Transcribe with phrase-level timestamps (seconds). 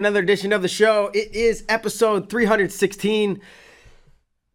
[0.00, 1.10] Another edition of the show.
[1.12, 3.40] It is episode 316.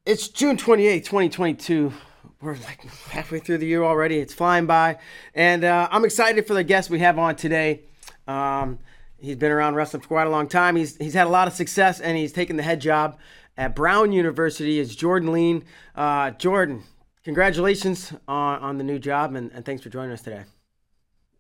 [0.06, 1.92] It's June 28, 2022.
[2.40, 4.20] We're like halfway through the year already.
[4.20, 5.00] It's flying by.
[5.36, 7.82] And uh, I'm excited for the guest we have on today.
[8.26, 8.80] Um,
[9.20, 10.78] he's been around wrestling for quite a long time.
[10.78, 13.20] He's, he's had a lot of success and he's taken the head job
[13.58, 14.80] at Brown University.
[14.80, 15.64] Is Jordan Leen.
[15.94, 16.84] Uh, Jordan,
[17.26, 20.46] congratulations on, on the new job and, and thanks for joining us today.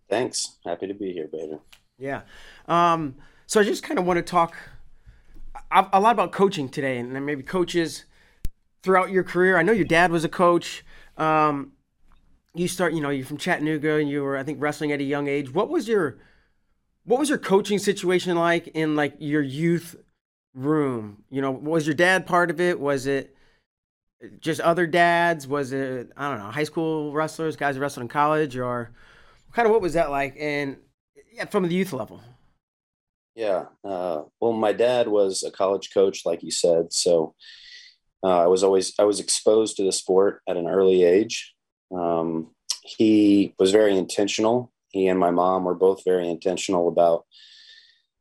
[0.09, 0.57] Thanks.
[0.65, 1.59] Happy to be here, Bader.
[1.97, 2.23] Yeah.
[2.67, 3.15] Um,
[3.45, 4.55] so I just kind of want to talk
[5.71, 8.05] a, lot about coaching today, and maybe coaches
[8.84, 9.57] throughout your career.
[9.57, 10.85] I know your dad was a coach.
[11.17, 11.73] Um,
[12.53, 15.03] you start, you know, you're from Chattanooga, and you were, I think, wrestling at a
[15.03, 15.53] young age.
[15.53, 16.20] What was your
[17.05, 19.95] what was your coaching situation like in like your youth
[20.53, 21.23] room?
[21.29, 22.79] You know, was your dad part of it?
[22.79, 23.35] Was it
[24.39, 25.48] just other dads?
[25.48, 28.91] Was it I don't know, high school wrestlers, guys who wrestled in college, or
[29.53, 30.35] kind of what was that like?
[30.39, 30.77] And
[31.34, 32.21] yeah, from the youth level.
[33.35, 33.65] Yeah.
[33.83, 36.93] Uh, well, my dad was a college coach, like you said.
[36.93, 37.35] So
[38.23, 41.53] uh, I was always I was exposed to the sport at an early age.
[41.93, 42.51] Um,
[42.84, 44.71] he was very intentional.
[44.90, 47.25] He and my mom were both very intentional about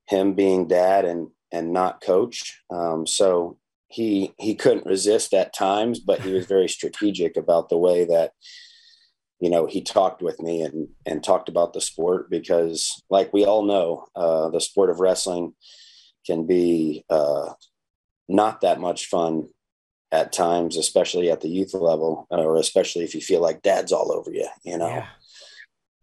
[0.08, 2.60] him being dad and and not coach.
[2.70, 7.78] Um, so he he couldn't resist at times, but he was very strategic about the
[7.78, 8.32] way that
[9.42, 13.44] you know, he talked with me and and talked about the sport because, like we
[13.44, 15.52] all know, uh, the sport of wrestling
[16.24, 17.52] can be uh,
[18.28, 19.48] not that much fun
[20.12, 24.12] at times, especially at the youth level, or especially if you feel like dad's all
[24.12, 24.46] over you.
[24.62, 24.86] You know.
[24.86, 25.06] Yeah.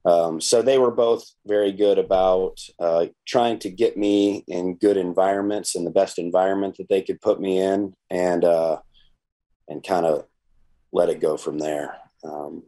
[0.04, 4.98] Um, so they were both very good about uh, trying to get me in good
[4.98, 8.80] environments and the best environment that they could put me in, and uh,
[9.70, 10.26] and kind of
[10.92, 11.96] let it go from there.
[12.26, 12.64] Um,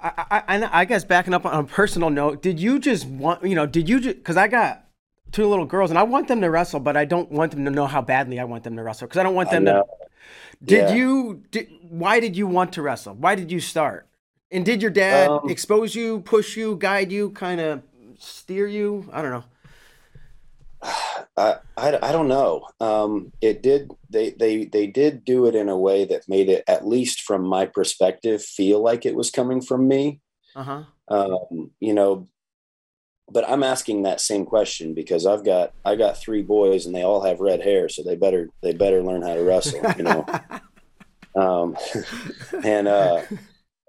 [0.00, 3.54] I, I, I guess backing up on a personal note, did you just want, you
[3.54, 4.84] know, did you just, because I got
[5.32, 7.70] two little girls and I want them to wrestle, but I don't want them to
[7.70, 9.84] know how badly I want them to wrestle because I don't want them to.
[10.64, 10.94] Did yeah.
[10.94, 13.14] you, did, why did you want to wrestle?
[13.14, 14.06] Why did you start?
[14.50, 17.82] And did your dad um, expose you, push you, guide you, kind of
[18.18, 19.08] steer you?
[19.12, 19.44] I don't know.
[21.36, 22.68] I, I, I don't know.
[22.80, 23.90] Um, it did.
[24.10, 27.42] They, they, they did do it in a way that made it, at least from
[27.42, 30.20] my perspective, feel like it was coming from me.
[30.54, 30.84] Uh-huh.
[31.08, 32.28] Um, you know,
[33.30, 37.02] but I'm asking that same question because I've got, I got three boys and they
[37.02, 37.88] all have red hair.
[37.88, 40.26] So they better, they better learn how to wrestle, you know?
[41.34, 41.76] um,
[42.64, 43.22] and, uh,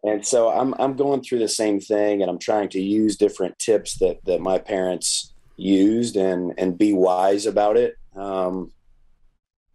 [0.04, 3.60] and so I'm, I'm going through the same thing and I'm trying to use different
[3.60, 7.96] tips that, that my parents, used and and be wise about it.
[8.16, 8.72] Um,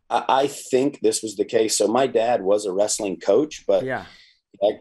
[0.09, 1.77] I, I think this was the case.
[1.77, 4.05] So my dad was a wrestling coach, but yeah,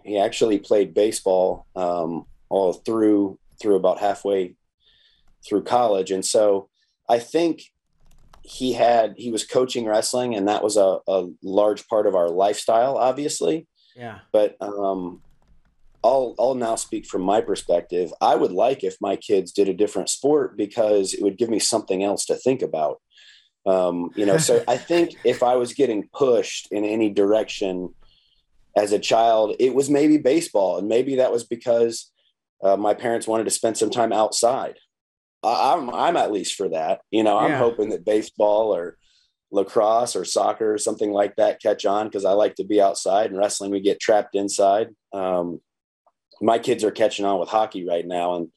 [0.03, 4.55] he actually played baseball um, all through through about halfway
[5.47, 6.69] through college, and so
[7.09, 7.61] I think
[8.43, 12.29] he had he was coaching wrestling, and that was a, a large part of our
[12.29, 13.67] lifestyle, obviously.
[13.95, 14.19] Yeah.
[14.31, 15.21] But um,
[16.03, 18.13] I'll I'll now speak from my perspective.
[18.21, 21.59] I would like if my kids did a different sport because it would give me
[21.59, 23.01] something else to think about.
[23.65, 27.93] Um, you know, so I think if I was getting pushed in any direction
[28.75, 32.11] as a child, it was maybe baseball, and maybe that was because
[32.63, 34.77] uh, my parents wanted to spend some time outside.
[35.43, 37.01] I, am I'm, I'm at least for that.
[37.11, 37.57] You know, I'm yeah.
[37.57, 38.97] hoping that baseball or
[39.51, 43.31] lacrosse or soccer or something like that catch on because I like to be outside
[43.31, 44.89] and wrestling we get trapped inside.
[45.13, 45.59] Um,
[46.41, 48.49] my kids are catching on with hockey right now, and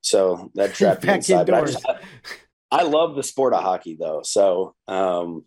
[0.00, 1.46] so that trapped me inside.
[1.46, 1.98] But I, just, I,
[2.70, 4.22] I, love the sport of hockey though.
[4.24, 5.44] So um,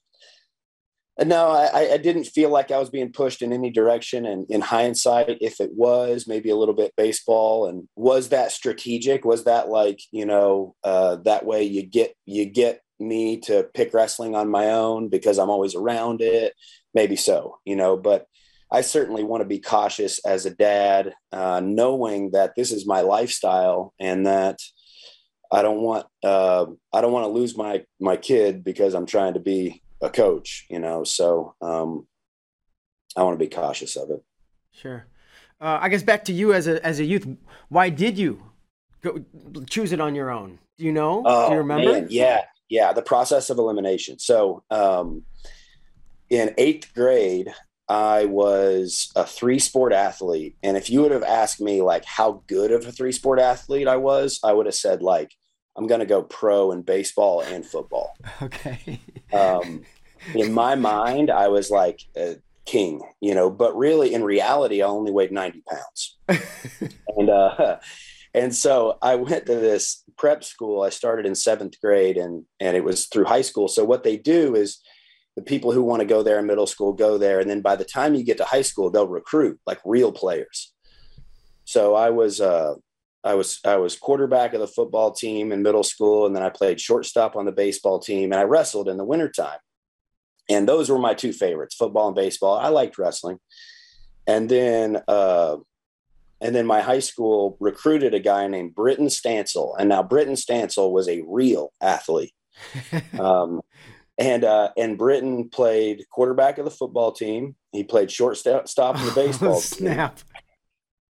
[1.25, 4.25] no, I, I didn't feel like I was being pushed in any direction.
[4.25, 9.25] And in hindsight, if it was maybe a little bit baseball, and was that strategic?
[9.25, 13.93] Was that like you know uh, that way you get you get me to pick
[13.93, 16.53] wrestling on my own because I'm always around it?
[16.93, 18.27] Maybe so, you know, but
[18.71, 23.01] I certainly want to be cautious as a dad, uh, knowing that this is my
[23.01, 24.59] lifestyle and that
[25.51, 29.35] I don't want uh, I don't want to lose my my kid because I'm trying
[29.35, 31.03] to be a coach, you know.
[31.03, 32.07] So um,
[33.15, 34.23] I want to be cautious of it.
[34.71, 35.07] Sure.
[35.59, 37.27] Uh, I guess back to you as a as a youth.
[37.69, 38.43] Why did you
[39.01, 39.23] go
[39.69, 40.59] choose it on your own?
[40.77, 41.23] Do you know?
[41.25, 41.93] Oh, Do you remember?
[41.93, 42.93] Man, yeah, yeah.
[42.93, 44.19] The process of elimination.
[44.19, 45.23] So um,
[46.29, 47.53] in eighth grade,
[47.89, 50.55] I was a three sport athlete.
[50.63, 53.87] And if you would have asked me like how good of a three sport athlete
[53.87, 55.33] I was, I would have said like,
[55.75, 58.17] I'm going to go pro in baseball and football.
[58.41, 58.99] Okay.
[59.33, 59.83] um,
[60.33, 64.87] in my mind, I was like a king, you know, but really in reality, I
[64.87, 66.17] only weighed 90 pounds.
[67.17, 67.77] and, uh,
[68.33, 70.83] and so I went to this prep school.
[70.83, 73.67] I started in seventh grade, and and it was through high school.
[73.67, 74.79] So what they do is
[75.37, 77.75] the people who want to go there in middle school go there, and then by
[77.75, 80.73] the time you get to high school, they'll recruit like real players.
[81.63, 82.73] So I was uh,
[83.23, 86.49] I was I was quarterback of the football team in middle school, and then I
[86.49, 89.59] played shortstop on the baseball team, and I wrestled in the wintertime.
[90.49, 92.57] And those were my two favorites, football and baseball.
[92.57, 93.37] I liked wrestling.
[94.25, 95.57] And then uh,
[96.41, 99.75] and then my high school recruited a guy named Britton Stansell.
[99.77, 102.33] And now Britton Stansell was a real athlete.
[103.19, 103.61] um,
[104.17, 107.55] and uh, and Britton played quarterback of the football team.
[107.71, 108.65] He played shortstop
[108.97, 110.17] in the baseball oh, snap.
[110.17, 110.25] Team.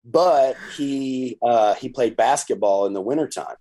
[0.04, 3.56] But he uh, he played basketball in the wintertime.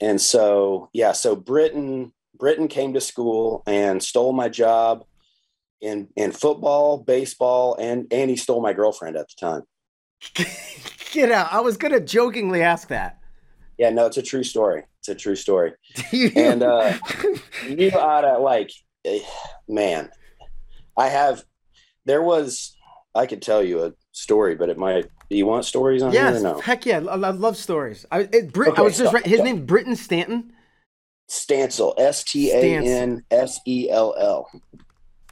[0.00, 5.04] And so yeah, so Britton Britton came to school and stole my job
[5.80, 9.62] in in football, baseball, and and he stole my girlfriend at the time.
[11.12, 11.52] Get out.
[11.52, 13.17] I was going to jokingly ask that.
[13.78, 14.82] Yeah, no, it's a true story.
[14.98, 15.72] It's a true story.
[16.12, 16.94] and uh,
[17.68, 18.70] you ought to, like,
[19.04, 19.20] eh,
[19.68, 20.10] man,
[20.96, 21.44] I have,
[22.04, 22.76] there was,
[23.14, 26.50] I could tell you a story, but it might, you want stories on yes, here
[26.50, 26.60] or no?
[26.60, 26.98] Heck yeah.
[26.98, 28.04] I, love stories.
[28.10, 30.52] I, it, Brit, okay, I was just, so, his so, name, Britton Stanton?
[31.28, 34.50] Stansell, S T A N S E L L.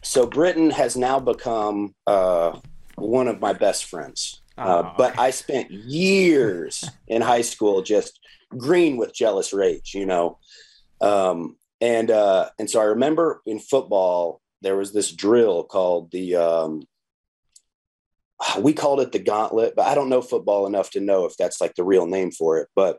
[0.02, 2.58] So Britton has now become uh,
[2.96, 4.42] one of my best friends.
[4.58, 8.20] Uh, oh, but I spent years in high school just
[8.50, 10.38] green with jealous rage, you know.
[11.00, 16.37] Um, and uh, and so I remember in football there was this drill called the
[16.37, 16.82] um,
[18.60, 21.60] we called it the gauntlet, but I don't know football enough to know if that's
[21.60, 22.69] like the real name for it.
[22.75, 22.98] But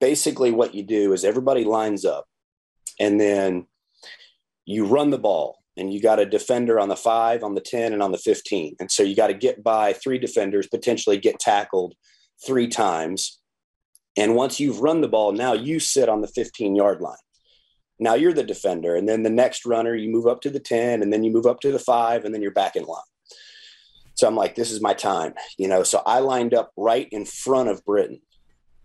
[0.00, 2.26] basically, what you do is everybody lines up,
[2.98, 3.66] and then
[4.64, 7.92] you run the ball and you got a defender on the five, on the 10,
[7.92, 8.76] and on the 15.
[8.80, 11.94] And so you got to get by three defenders, potentially get tackled
[12.46, 13.39] three times.
[14.16, 17.16] And once you've run the ball, now you sit on the 15 yard line.
[17.98, 18.96] Now you're the defender.
[18.96, 21.46] And then the next runner, you move up to the 10, and then you move
[21.46, 23.02] up to the five, and then you're back in line.
[24.14, 25.82] So I'm like, this is my time, you know.
[25.82, 28.20] So I lined up right in front of Britton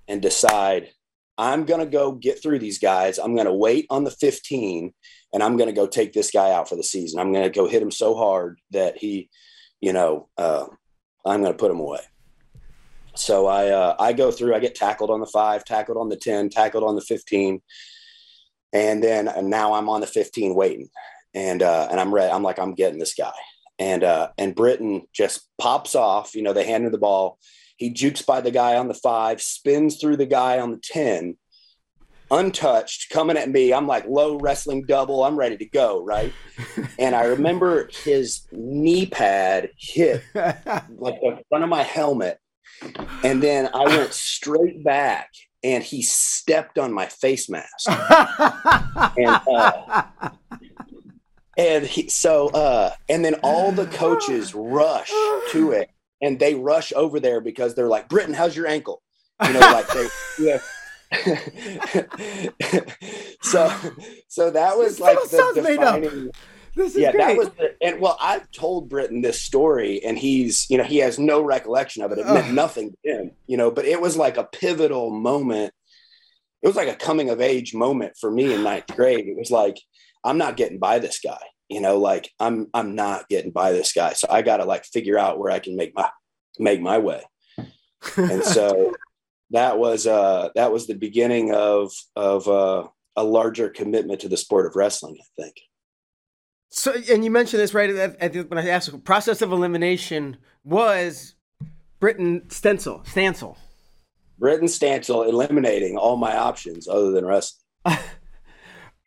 [0.07, 0.91] and decide
[1.37, 3.19] I'm going to go get through these guys.
[3.19, 4.93] I'm going to wait on the 15
[5.33, 7.19] and I'm going to go take this guy out for the season.
[7.19, 9.29] I'm going to go hit him so hard that he,
[9.81, 10.65] you know, uh,
[11.25, 11.99] I'm going to put him away.
[13.15, 14.55] So I uh, I go through.
[14.55, 17.61] I get tackled on the five, tackled on the ten, tackled on the fifteen,
[18.73, 20.89] and then and now I'm on the fifteen waiting,
[21.33, 22.31] and uh, and I'm ready.
[22.31, 23.33] I'm like I'm getting this guy,
[23.79, 26.35] and uh, and Britton just pops off.
[26.35, 27.39] You know, they hand him the ball.
[27.77, 31.37] He jukes by the guy on the five, spins through the guy on the ten,
[32.31, 33.73] untouched, coming at me.
[33.73, 35.23] I'm like low wrestling double.
[35.23, 36.33] I'm ready to go, right?
[36.99, 42.39] and I remember his knee pad hit like the front of my helmet.
[43.23, 45.31] And then I went straight back
[45.63, 47.87] and he stepped on my face mask.
[49.17, 50.03] and uh,
[51.57, 55.09] and he, so uh, and then all the coaches rush
[55.51, 55.89] to it
[56.21, 59.01] and they rush over there because they're like, Britton, how's your ankle?
[59.45, 60.07] You know, like they
[60.39, 60.59] yeah,
[63.41, 63.71] so
[64.27, 66.31] so that was like the defining
[66.75, 67.17] yeah, great.
[67.17, 70.97] that was the, and well, I've told Britton this story, and he's, you know, he
[70.97, 72.19] has no recollection of it.
[72.19, 75.73] It meant nothing to him, you know, but it was like a pivotal moment.
[76.61, 79.27] It was like a coming of age moment for me in ninth grade.
[79.27, 79.79] It was like,
[80.23, 83.93] I'm not getting by this guy, you know, like I'm, I'm not getting by this
[83.93, 84.13] guy.
[84.13, 86.09] So I got to like figure out where I can make my,
[86.57, 87.23] make my way.
[88.17, 88.95] And so
[89.51, 94.37] that was uh, that was the beginning of of uh, a larger commitment to the
[94.37, 95.17] sport of wrestling.
[95.19, 95.55] I think.
[96.75, 100.35] So, and you mentioned this right at, at the, when I asked, process of elimination
[100.65, 101.35] was
[102.01, 103.57] Britton Stencil, Stansell.
[104.37, 107.63] Britton Stansell eliminating all my options other than wrestling.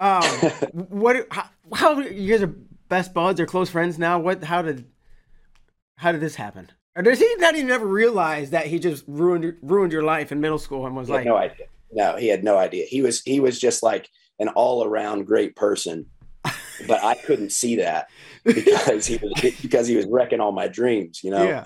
[0.00, 0.22] um,
[0.72, 1.26] what?
[1.30, 2.54] How, how you guys are
[2.88, 4.18] best buds or close friends now?
[4.18, 4.42] What?
[4.42, 4.86] How did?
[5.96, 6.70] How did this happen?
[6.96, 10.40] Or does he not even ever realize that he just ruined ruined your life in
[10.40, 11.66] middle school and was like, no idea.
[11.92, 12.86] No, he had no idea.
[12.86, 14.08] He was he was just like
[14.38, 16.06] an all around great person,
[16.86, 18.08] but I couldn't see that
[18.44, 19.32] because he was
[19.62, 21.44] because he was wrecking all my dreams, you know.
[21.44, 21.64] Yeah.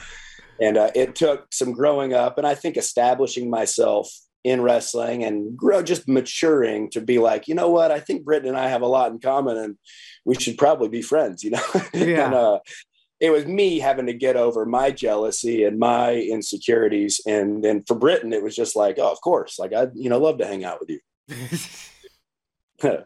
[0.60, 4.08] And uh, it took some growing up, and I think establishing myself
[4.44, 8.48] in wrestling and grow just maturing to be like, you know what, I think Britton
[8.48, 9.76] and I have a lot in common, and
[10.24, 11.62] we should probably be friends, you know.
[11.94, 12.26] Yeah.
[12.26, 12.58] and, uh,
[13.20, 17.20] it was me having to get over my jealousy and my insecurities.
[17.24, 20.18] And then for Britton, it was just like, oh, of course, like I, you know,
[20.18, 20.98] love to hang out with you.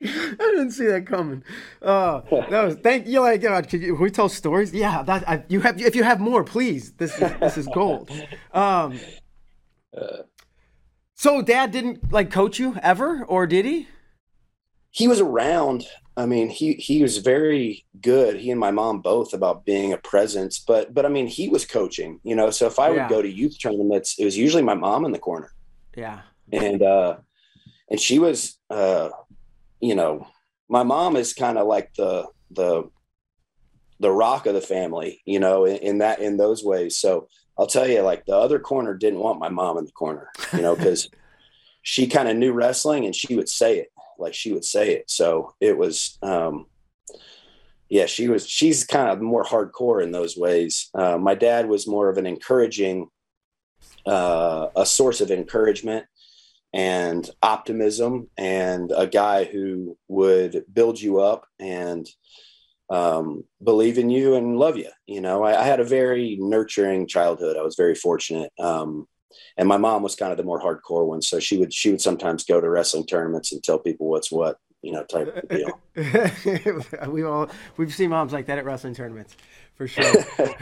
[0.04, 1.42] I didn't see that coming.
[1.82, 3.20] Uh, that was thank you.
[3.20, 4.72] Like, uh, could you, can we tell stories?
[4.72, 5.80] Yeah, that I, you have.
[5.80, 6.92] If you have more, please.
[6.92, 8.10] This is this is gold.
[8.52, 8.98] Um,
[9.96, 10.22] Uh,
[11.14, 13.88] so dad didn't like coach you ever, or did he?
[14.90, 15.86] he was around.
[16.16, 18.36] I mean, he he was very good.
[18.36, 20.58] He and my mom both about being a presence.
[20.60, 22.20] But but I mean, he was coaching.
[22.22, 23.08] You know, so if I would Yeah.
[23.08, 25.50] go to youth tournaments, it was usually my mom in the corner,
[25.96, 26.20] Yeah.
[26.52, 27.16] and uh,
[27.90, 29.08] and she was, uh,
[29.80, 30.26] you know,
[30.68, 32.90] my mom is kind of like the the
[34.00, 35.20] the rock of the family.
[35.24, 36.96] You know, in, in that in those ways.
[36.96, 40.30] So I'll tell you, like the other corner didn't want my mom in the corner.
[40.52, 41.08] You know, because
[41.82, 45.08] she kind of knew wrestling and she would say it like she would say it
[45.08, 46.66] so it was um
[47.88, 51.86] yeah she was she's kind of more hardcore in those ways uh, my dad was
[51.86, 53.08] more of an encouraging
[54.06, 56.04] uh, a source of encouragement
[56.72, 62.06] and optimism and a guy who would build you up and
[62.90, 65.42] um, believe in you and love you you know?
[65.42, 67.56] I, I had a very nurturing childhood.
[67.56, 69.06] I was very fortunate um,
[69.56, 72.00] and my mom was kind of the more hardcore one so she would she would
[72.00, 75.80] sometimes go to wrestling tournaments and tell people what's what you know type of deal.
[77.10, 79.36] We all we've seen moms like that at wrestling tournaments
[79.74, 80.04] for sure.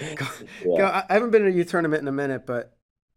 [0.00, 2.76] I I haven't been to a youth tournament in a minute, but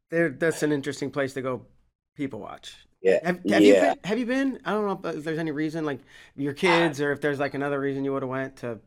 [0.09, 1.65] there that's an interesting place to go
[2.15, 2.75] people watch.
[3.01, 3.99] yeah Have, have you been?
[4.03, 4.59] Have you been?
[4.65, 5.99] I don't know if there's any reason, like
[6.35, 8.79] your kids, or if there's like another reason you would have went to.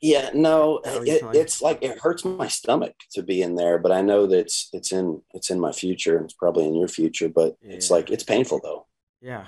[0.00, 4.02] yeah no it, it's like it hurts my stomach to be in there but i
[4.02, 7.28] know that it's it's in it's in my future and it's probably in your future
[7.28, 8.86] but it's like it's painful though
[9.20, 9.46] Yeah.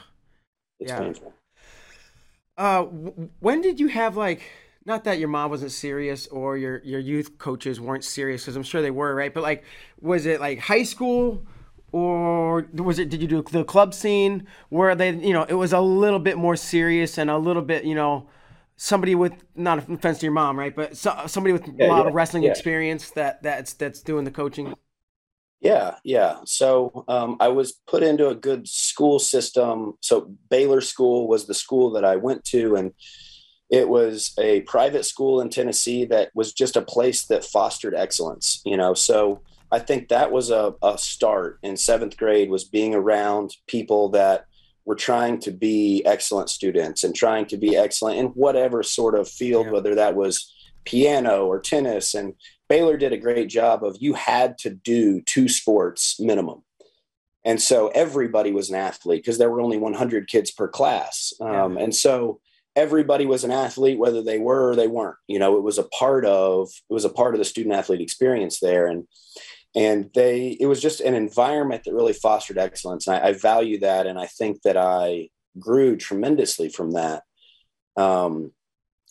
[0.81, 1.01] it's Yeah.
[1.03, 1.33] painful
[2.57, 2.85] Uh,
[3.41, 4.43] when did you have like?
[4.85, 8.63] Not that your mom wasn't serious or your your youth coaches weren't serious, because I'm
[8.63, 9.33] sure they were, right?
[9.33, 9.65] But like,
[10.01, 11.45] was it like high school?
[11.91, 13.09] Or was it?
[13.09, 16.37] Did you do the club scene where they, you know, it was a little bit
[16.37, 18.29] more serious and a little bit, you know,
[18.77, 20.75] somebody with not offense to your mom, right?
[20.75, 22.51] But so, somebody with a lot yeah, of wrestling yeah.
[22.51, 24.75] experience that that's that's doing the coaching.
[25.61, 26.37] Yeah, yeah.
[26.45, 29.95] So um, I was put into a good school system.
[30.01, 32.93] So Baylor School was the school that I went to, and
[33.69, 38.63] it was a private school in Tennessee that was just a place that fostered excellence.
[38.65, 42.95] You know, so I think that was a, a start in seventh grade was being
[42.95, 44.47] around people that
[44.85, 49.29] were trying to be excellent students and trying to be excellent in whatever sort of
[49.29, 49.73] field, Yeah.
[49.73, 50.51] whether that was
[50.85, 52.33] piano or tennis and
[52.69, 56.63] Baylor did a great job of you had to do two sports minimum.
[57.45, 61.33] And so everybody was an athlete because there were only 100 kids per class.
[61.41, 62.41] Um, And so
[62.77, 65.17] everybody was an athlete, whether they were or they weren't.
[65.29, 68.01] You know, it was a part of it was a part of the student athlete
[68.03, 68.87] experience there.
[68.87, 69.07] And
[69.75, 73.07] and they it was just an environment that really fostered excellence.
[73.07, 77.23] And I, I value that, and I think that I grew tremendously from that.
[77.97, 78.53] Um,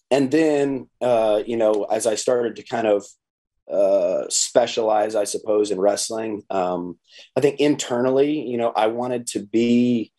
[0.10, 3.06] and then uh, you know, as I started to kind of
[3.72, 6.44] uh, specialize, I suppose, in wrestling.
[6.50, 6.98] Um,
[7.36, 10.14] I think internally, you know, I wanted to be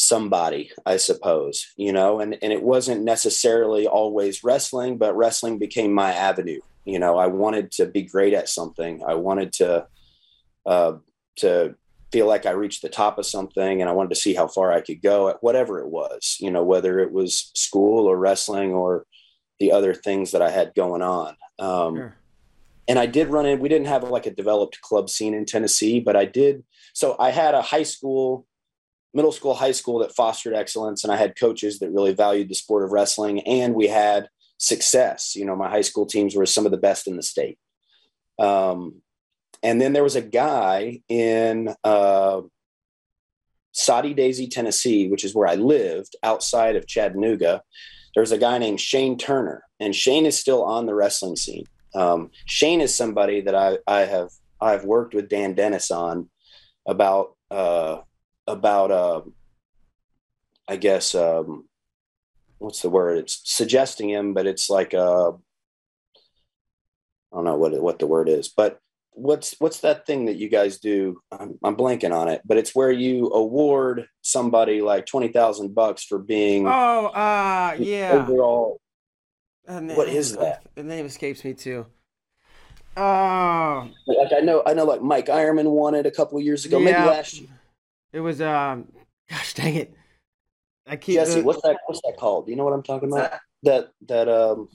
[0.00, 5.92] somebody, I suppose, you know, and, and it wasn't necessarily always wrestling, but wrestling became
[5.92, 6.60] my avenue.
[6.84, 9.02] You know, I wanted to be great at something.
[9.04, 9.88] I wanted to,
[10.64, 10.92] uh,
[11.38, 11.74] to
[12.12, 14.72] feel like I reached the top of something and I wanted to see how far
[14.72, 18.72] I could go at whatever it was, you know, whether it was school or wrestling
[18.72, 19.04] or
[19.58, 21.36] the other things that I had going on.
[21.58, 22.16] Um, Sure.
[22.86, 23.58] and I did run in.
[23.58, 26.62] We didn't have like a developed club scene in Tennessee, but I did.
[26.94, 28.46] So I had a high school,
[29.18, 32.54] middle school, high school that fostered excellence, and I had coaches that really valued the
[32.54, 35.34] sport of wrestling, and we had success.
[35.34, 37.58] You know, my high school teams were some of the best in the state.
[38.38, 39.02] Um,
[39.60, 42.42] and then there was a guy in uh,
[43.72, 47.62] Soddy Daisy, Tennessee, which is where I lived outside of Chattanooga.
[48.14, 51.64] There was a guy named Shane Turner, and Shane is still on the wrestling scene.
[51.92, 54.28] Um, Shane is somebody that I, I have
[54.60, 56.30] I've worked with Dan Dennis on
[56.86, 57.98] about uh,
[58.48, 59.20] about uh,
[60.66, 61.68] I guess um,
[62.58, 63.18] what's the word?
[63.18, 65.34] It's suggesting him, but it's like uh, I
[67.32, 68.78] don't know what what the word is, but
[69.12, 71.20] what's what's that thing that you guys do?
[71.30, 76.04] I'm, I'm blanking on it, but it's where you award somebody like twenty thousand bucks
[76.04, 78.12] for being Oh, uh, yeah.
[78.14, 78.80] overall.
[79.66, 80.62] Uh, What is that?
[80.74, 81.86] The name escapes me too.
[82.96, 86.64] Oh, Like I know, I know, like Mike Ironman won it a couple of years
[86.64, 87.57] ago, maybe last year.
[88.12, 88.88] It was um.
[89.30, 89.94] Gosh dang it!
[90.86, 91.76] I keep Jesse, the- what's that?
[91.86, 92.46] What's that called?
[92.46, 93.32] Do you know what I'm talking about?
[93.64, 94.68] That that um,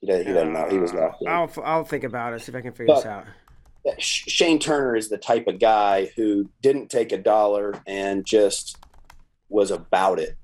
[0.00, 0.68] he doesn't, he doesn't know.
[0.68, 1.28] He was Uh, in.
[1.28, 2.42] I'll I'll think about it.
[2.42, 3.26] See if I can figure this out.
[3.98, 8.78] Shane Turner is the type of guy who didn't take a dollar and just
[9.48, 10.36] was about it.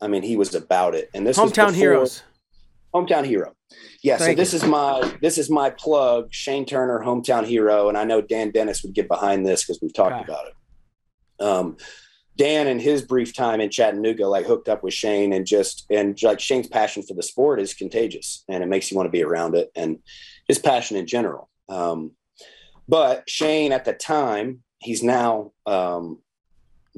[0.00, 1.10] I mean, he was about it.
[1.14, 2.22] And this hometown heroes.
[2.94, 3.54] Hometown hero.
[4.02, 4.16] Yeah.
[4.16, 4.58] Thank so this you.
[4.58, 8.82] is my this is my plug, Shane Turner, hometown hero, and I know Dan Dennis
[8.82, 10.24] would get behind this because we've talked okay.
[10.24, 10.54] about it.
[11.40, 11.76] Um,
[12.36, 16.20] Dan and his brief time in Chattanooga, like hooked up with Shane and just and
[16.22, 19.22] like Shane's passion for the sport is contagious and it makes you want to be
[19.22, 19.98] around it and
[20.46, 21.48] his passion in general.
[21.68, 22.12] Um,
[22.88, 26.18] but Shane at the time, he's now um,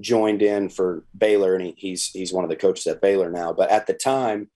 [0.00, 3.52] joined in for Baylor and he, he's he's one of the coaches at Baylor now.
[3.52, 4.50] But at the time,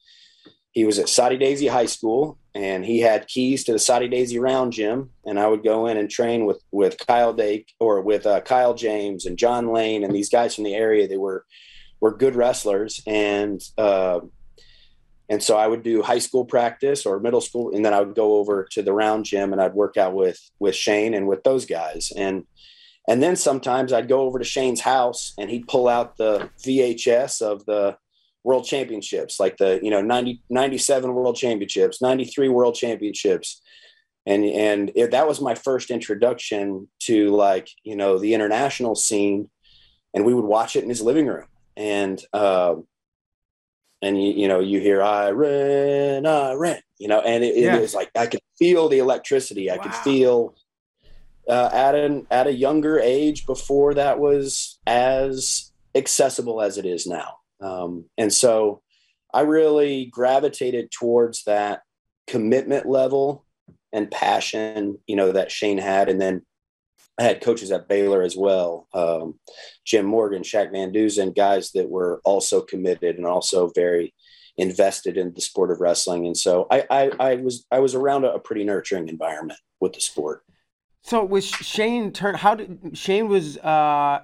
[0.72, 4.38] he was at Soddy Daisy High School and he had keys to the Soddy Daisy
[4.38, 5.10] Round Gym.
[5.24, 8.74] And I would go in and train with, with Kyle Dake or with uh, Kyle
[8.74, 11.08] James and John Lane and these guys from the area.
[11.08, 11.46] They were,
[12.00, 13.00] were good wrestlers.
[13.06, 14.20] And, uh,
[15.30, 17.74] and so I would do high school practice or middle school.
[17.74, 20.38] And then I would go over to the round gym and I'd work out with,
[20.58, 22.12] with Shane and with those guys.
[22.14, 22.44] And,
[23.08, 27.40] and then sometimes I'd go over to Shane's house and he'd pull out the VHS
[27.40, 27.96] of the,
[28.44, 33.60] world championships, like the, you know, 90, 97 world championships, 93 world championships.
[34.26, 39.50] And, and it, that was my first introduction to like, you know, the international scene
[40.14, 41.46] and we would watch it in his living room.
[41.76, 42.86] And, um,
[44.02, 47.76] and you, you know, you hear I ran, I ran, you know, and it, yeah.
[47.76, 49.70] it was like, I could feel the electricity.
[49.70, 49.82] I wow.
[49.82, 50.54] could feel,
[51.48, 57.06] uh, at an, at a younger age before that was as accessible as it is
[57.06, 57.36] now.
[57.62, 58.82] Um, and so
[59.32, 61.82] I really gravitated towards that
[62.26, 63.44] commitment level
[63.92, 66.08] and passion, you know, that Shane had.
[66.08, 66.42] And then
[67.18, 69.38] I had coaches at Baylor as well, um,
[69.84, 74.14] Jim Morgan, Shaq Van Duzen, guys that were also committed and also very
[74.56, 76.26] invested in the sport of wrestling.
[76.26, 79.94] And so I, I, I was I was around a, a, pretty nurturing environment with
[79.94, 80.44] the sport.
[81.02, 82.34] So was Shane turn?
[82.34, 83.56] How did Shane was?
[83.58, 84.20] Uh,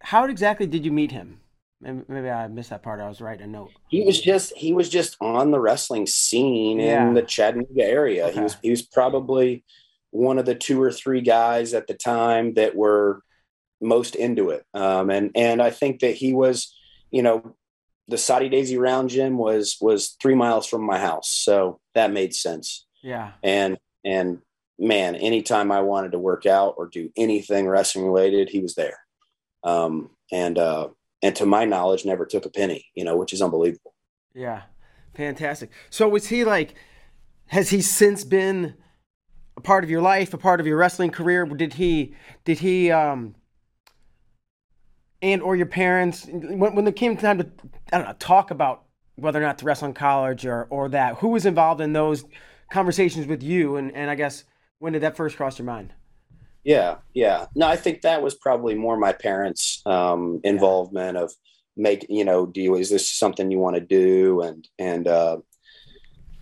[0.00, 1.40] how exactly did you meet him?
[1.84, 3.00] Maybe I missed that part.
[3.00, 3.70] I was writing a note.
[3.88, 7.06] He was just he was just on the wrestling scene yeah.
[7.06, 8.26] in the Chattanooga area.
[8.26, 8.34] Okay.
[8.34, 9.64] He was he was probably
[10.10, 13.20] one of the two or three guys at the time that were
[13.80, 14.64] most into it.
[14.72, 16.74] Um, and and I think that he was,
[17.10, 17.54] you know,
[18.08, 22.34] the Soddy Daisy Round Gym was was three miles from my house, so that made
[22.34, 22.86] sense.
[23.02, 23.32] Yeah.
[23.42, 24.38] And and
[24.78, 28.98] man, anytime I wanted to work out or do anything wrestling related, he was there.
[29.62, 30.88] Um, and uh,
[31.24, 32.84] and to my knowledge, never took a penny.
[32.94, 33.94] You know, which is unbelievable.
[34.34, 34.62] Yeah,
[35.16, 35.70] fantastic.
[35.90, 36.74] So was he like?
[37.46, 38.74] Has he since been
[39.56, 41.46] a part of your life, a part of your wrestling career?
[41.46, 42.14] Did he?
[42.44, 42.90] Did he?
[42.90, 43.34] Um,
[45.22, 47.48] and or your parents when when it came time to
[47.90, 48.84] I don't know talk about
[49.16, 52.26] whether or not to wrestle in college or or that who was involved in those
[52.70, 54.44] conversations with you and and I guess
[54.78, 55.94] when did that first cross your mind?
[56.64, 57.46] Yeah, yeah.
[57.54, 61.32] No, I think that was probably more my parents' um, involvement of
[61.76, 64.40] make you know, do you, is this something you want to do?
[64.40, 65.38] And and uh,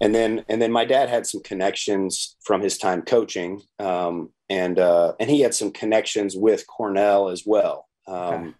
[0.00, 4.78] and then and then my dad had some connections from his time coaching, um, and
[4.78, 7.88] uh, and he had some connections with Cornell as well.
[8.06, 8.54] Um, okay.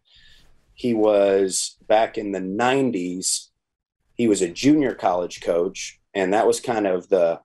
[0.74, 3.48] He was back in the '90s.
[4.16, 7.40] He was a junior college coach, and that was kind of the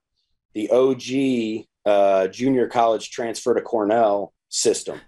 [0.54, 5.00] the OG uh, junior college transfer to Cornell system.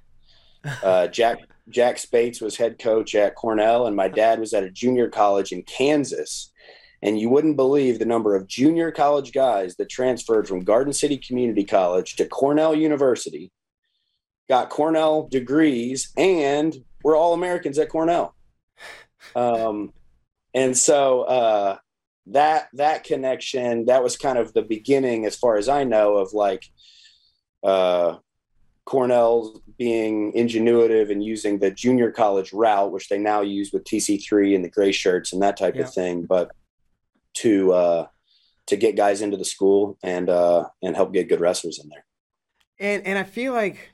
[0.83, 4.70] Uh, Jack Jack Spates was head coach at Cornell, and my dad was at a
[4.70, 6.52] junior college in Kansas.
[7.02, 11.16] And you wouldn't believe the number of junior college guys that transferred from Garden City
[11.16, 13.50] Community College to Cornell University,
[14.48, 18.35] got Cornell degrees, and were all Americans at Cornell.
[19.35, 19.92] Um,
[20.52, 21.78] and so uh,
[22.26, 26.33] that that connection that was kind of the beginning as far as i know of
[26.33, 26.64] like
[27.64, 28.16] uh
[28.85, 34.54] cornell being ingenuitive and using the junior college route which they now use with tc3
[34.54, 35.83] and the gray shirts and that type yeah.
[35.83, 36.50] of thing but
[37.35, 38.06] to uh
[38.66, 42.04] to get guys into the school and uh and help get good wrestlers in there
[42.78, 43.92] and and i feel like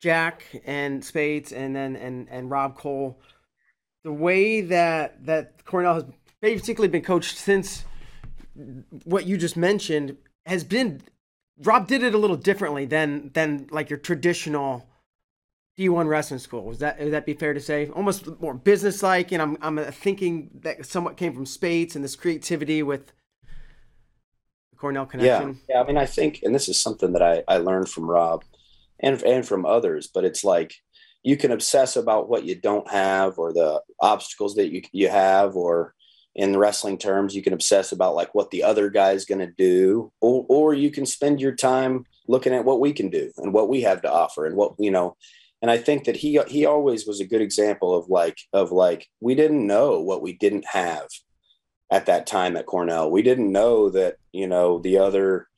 [0.00, 3.20] jack and Spates and then and and rob koll
[4.02, 6.04] the way that that cornell has
[6.44, 7.84] basically been coached since
[9.04, 11.00] what you just mentioned has been
[11.62, 14.86] Rob did it a little differently than than like your traditional
[15.78, 16.64] D1 wrestling school.
[16.64, 17.88] Was that would that be fair to say?
[17.88, 22.14] Almost more business like, and I'm I'm thinking that somewhat came from Spates and this
[22.14, 23.06] creativity with
[24.70, 25.60] the Cornell connection.
[25.68, 25.82] Yeah, yeah.
[25.82, 28.44] I mean, I think, and this is something that I I learned from Rob,
[29.00, 30.74] and and from others, but it's like
[31.22, 35.56] you can obsess about what you don't have or the obstacles that you you have
[35.56, 35.94] or
[36.34, 40.12] in wrestling terms you can obsess about like what the other guy's going to do
[40.20, 43.68] or, or you can spend your time looking at what we can do and what
[43.68, 45.16] we have to offer and what you know
[45.64, 49.08] and I think that he he always was a good example of like of like
[49.20, 51.06] we didn't know what we didn't have
[51.90, 53.10] at that time at Cornell.
[53.10, 55.48] We didn't know that you know the other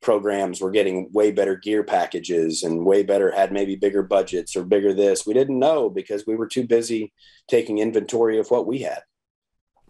[0.00, 4.64] programs were getting way better gear packages and way better had maybe bigger budgets or
[4.64, 5.24] bigger this.
[5.24, 7.12] We didn't know because we were too busy
[7.46, 9.02] taking inventory of what we had.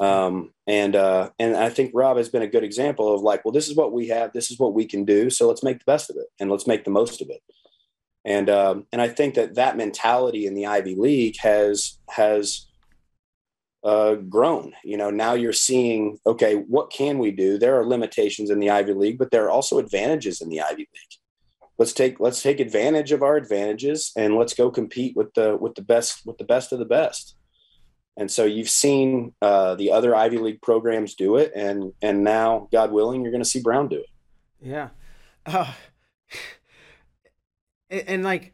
[0.00, 3.52] Um, and uh, and I think Rob has been a good example of like, well,
[3.52, 5.84] this is what we have, this is what we can do, so let's make the
[5.84, 7.42] best of it and let's make the most of it.
[8.24, 12.66] And um, and I think that that mentality in the Ivy League has has
[13.84, 14.72] uh, grown.
[14.84, 17.58] You know, now you're seeing, okay, what can we do?
[17.58, 20.76] There are limitations in the Ivy League, but there are also advantages in the Ivy
[20.76, 21.18] League.
[21.78, 25.74] Let's take let's take advantage of our advantages and let's go compete with the with
[25.74, 27.34] the best with the best of the best.
[28.16, 32.68] And so you've seen uh, the other Ivy League programs do it, and and now,
[32.70, 34.06] God willing, you're going to see Brown do it.
[34.60, 34.90] Yeah,
[35.46, 35.72] uh,
[37.90, 38.52] and, and like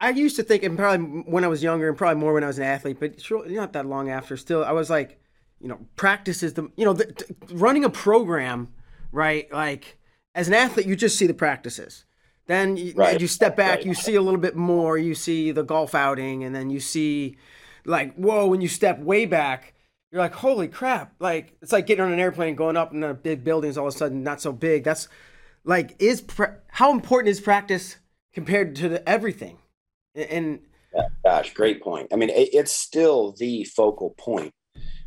[0.00, 2.46] I used to think, and probably when I was younger, and probably more when I
[2.46, 4.36] was an athlete, but sure, not that long after.
[4.36, 5.20] Still, I was like,
[5.60, 8.68] you know, practice is the, you know, the, running a program,
[9.12, 9.50] right?
[9.52, 9.98] Like
[10.34, 12.04] as an athlete, you just see the practices.
[12.46, 13.18] Then you, right.
[13.18, 13.86] you step back, right.
[13.86, 14.98] you see a little bit more.
[14.98, 17.38] You see the golf outing, and then you see,
[17.84, 18.46] like, whoa!
[18.46, 19.74] When you step way back,
[20.10, 21.14] you're like, holy crap!
[21.18, 23.94] Like it's like getting on an airplane, going up in a big buildings, all of
[23.94, 24.84] a sudden not so big.
[24.84, 25.08] That's
[25.64, 26.24] like is
[26.68, 27.96] how important is practice
[28.32, 29.58] compared to the, everything?
[30.14, 30.60] And
[31.24, 32.08] gosh, great point.
[32.12, 34.52] I mean, it, it's still the focal point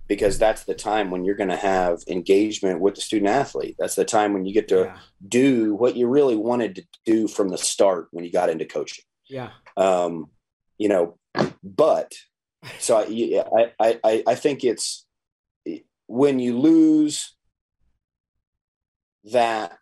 [0.08, 3.76] because that's the time when you're going to have engagement with the student athlete.
[3.78, 4.98] That's the time when you get to yeah.
[5.28, 9.04] do what you really wanted to do from the start when you got into coaching.
[9.30, 9.50] Yeah.
[9.76, 10.30] Um,
[10.78, 11.18] you know,
[11.64, 12.14] but
[12.80, 15.06] so I, I, I, I think it's
[16.08, 17.36] when you lose
[19.26, 19.78] that,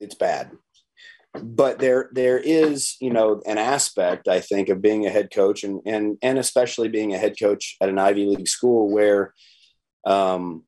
[0.00, 0.52] it's bad.
[1.34, 5.62] But there there is you know an aspect i think of being a head coach
[5.62, 9.34] and and and especially being a head coach at an ivy league school where
[10.06, 10.64] um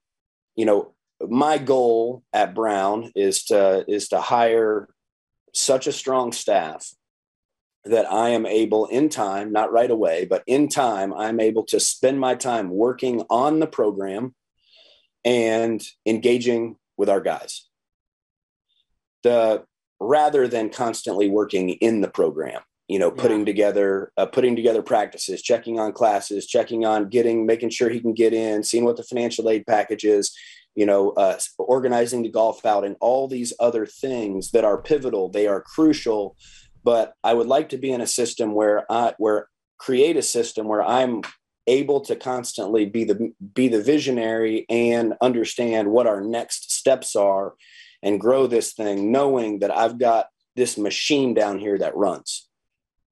[0.57, 0.95] you know
[1.29, 4.89] my goal at brown is to is to hire
[5.55, 6.93] such a strong staff
[7.85, 11.81] that i am able in time not right away but in time i'm able to
[11.81, 14.35] spend my time working on the program
[15.25, 17.69] and engaging with our guys
[19.23, 19.63] the
[20.01, 23.45] rather than constantly working in the program you know putting yeah.
[23.45, 28.15] together uh, putting together practices checking on classes checking on getting making sure he can
[28.15, 30.35] get in seeing what the financial aid package is
[30.75, 35.47] you know uh, organizing the golf outing, all these other things that are pivotal they
[35.47, 36.37] are crucial
[36.83, 40.67] but i would like to be in a system where i where create a system
[40.69, 41.23] where i'm
[41.67, 47.55] able to constantly be the be the visionary and understand what our next steps are
[48.03, 52.49] and grow this thing knowing that I've got this machine down here that runs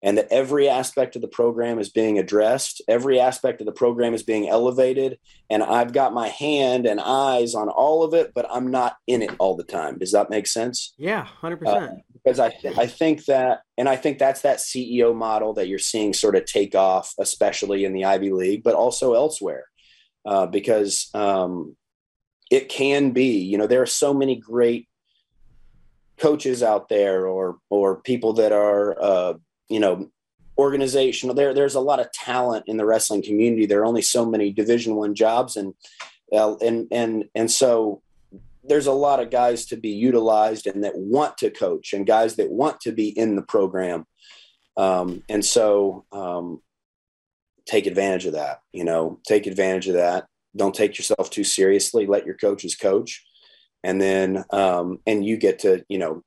[0.03, 4.15] and that every aspect of the program is being addressed every aspect of the program
[4.15, 5.19] is being elevated
[5.51, 9.23] and i've got my hand and eyes on all of it but i'm not in
[9.23, 9.99] it all the time.
[9.99, 10.95] Does that make sense?
[10.99, 15.15] Yeah 100% uh, because I, th- I think that and i think that's that ceo
[15.15, 19.15] model that you're seeing sort of take off especially in the ivy league but also
[19.15, 19.65] elsewhere.
[20.29, 21.75] Uh, because um,
[22.51, 24.87] it can be you know there are so many great
[26.19, 29.35] coaches out there or or people that are uh,
[29.71, 30.11] you know
[30.59, 33.65] organizational there there's a lot of talent in the wrestling community.
[33.65, 35.73] There are only so many division one jobs and
[36.31, 38.03] uh, and and and so
[38.69, 42.37] there's a lot of guys to be utilized and that want to coach and guys
[42.37, 44.07] that want to be in the program.
[44.77, 46.61] Um, and so um,
[47.67, 50.27] take advantage of that you know take advantage of that.
[50.57, 52.07] Don't take yourself too seriously.
[52.07, 53.25] Let your coaches coach.
[53.85, 56.23] And then um, and you get to you know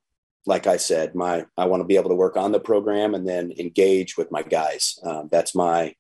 [0.47, 3.27] like i said my i want to be able to work on the program and
[3.27, 4.99] then engage with my guys.
[5.03, 5.95] Um, that's my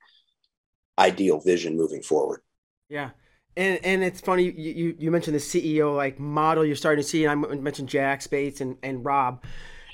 [0.97, 2.41] ideal vision moving forward.
[2.89, 3.11] Yeah
[3.57, 7.07] and and it's funny you, you, you mentioned the ceo like model you're starting to
[7.07, 9.43] see and i mentioned jack spates and, and rob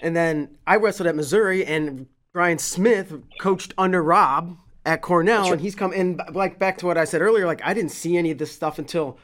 [0.02, 5.54] and then i wrestled at missouri and brian smith coached under rob at Cornell, sure.
[5.54, 7.46] and he's come in like back to what I said earlier.
[7.46, 9.20] Like I didn't see any of this stuff until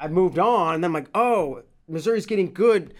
[0.00, 2.92] I moved on, and then I'm like, oh, Missouri's getting good.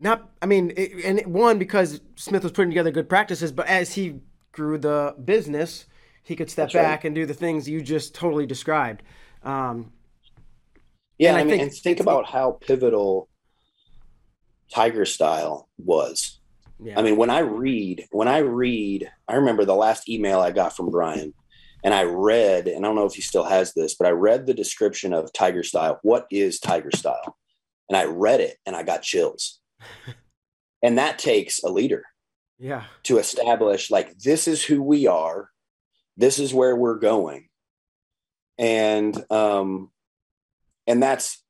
[0.00, 3.68] Not, I mean, it, and it, one because Smith was putting together good practices, but
[3.68, 5.84] as he grew the business,
[6.24, 7.04] he could step That's back right.
[7.04, 9.02] and do the things you just totally described.
[9.44, 9.92] Um,
[11.22, 13.28] yeah, I, mean, think, and think about how pivotal
[14.72, 16.40] Tiger Style was.
[16.80, 16.98] Yeah.
[16.98, 20.74] I mean, when I read, when I read, I remember the last email I got
[20.74, 21.32] from Brian
[21.84, 24.46] and I read, and I don't know if he still has this, but I read
[24.46, 25.98] the description of Tiger Style.
[26.02, 27.36] What is Tiger Style?
[27.88, 29.60] And I read it and I got chills.
[30.82, 32.04] and that takes a leader
[32.62, 35.50] yeah to establish like this is who we are
[36.16, 37.48] this is where we're going
[38.56, 39.90] and um
[40.86, 41.42] and that's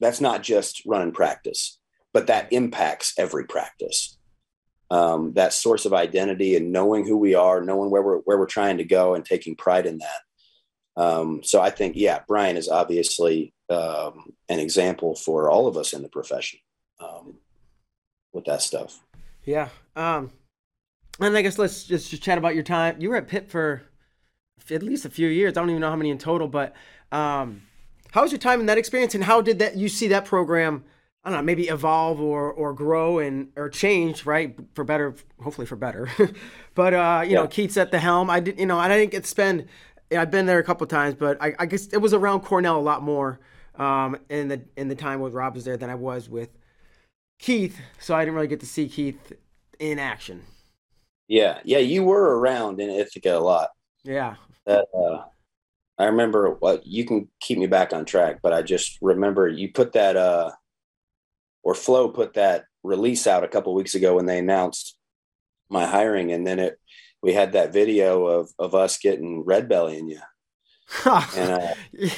[0.00, 1.78] that's not just running practice
[2.12, 4.16] but that impacts every practice.
[4.90, 8.46] Um, that source of identity and knowing who we are knowing where we're where we're
[8.46, 11.00] trying to go and taking pride in that.
[11.00, 15.92] Um, so i think yeah brian is obviously um, an example for all of us
[15.92, 16.58] in the profession
[16.98, 17.34] um,
[18.32, 19.00] with that stuff.
[19.44, 20.32] Yeah um,
[21.20, 22.96] and i guess let's just, just chat about your time.
[22.98, 23.82] You were at pitt for
[24.70, 25.52] at least a few years.
[25.52, 26.74] I don't even know how many in total but
[27.12, 27.62] um,
[28.12, 30.84] how was your time in that experience and how did that you see that program
[31.24, 34.56] I don't know, maybe evolve or or grow and or change, right?
[34.74, 36.08] For better, hopefully for better.
[36.74, 37.40] but uh, you yeah.
[37.40, 38.30] know, Keith's at the helm.
[38.30, 39.66] I did, you know, I didn't get to spend.
[40.10, 42.80] I've been there a couple times, but I, I, guess it was around Cornell a
[42.80, 43.40] lot more
[43.74, 46.48] um, in the in the time when Rob was there than I was with
[47.38, 47.78] Keith.
[47.98, 49.34] So I didn't really get to see Keith
[49.78, 50.44] in action.
[51.26, 53.68] Yeah, yeah, you were around in Ithaca a lot.
[54.02, 54.36] Yeah.
[54.64, 55.24] That, uh,
[55.98, 59.72] I remember what you can keep me back on track, but I just remember you
[59.72, 60.52] put that uh
[61.62, 64.96] or Flow put that release out a couple weeks ago when they announced
[65.68, 66.78] my hiring, and then it
[67.22, 70.20] we had that video of of us getting red belly in you.
[71.04, 72.08] and uh,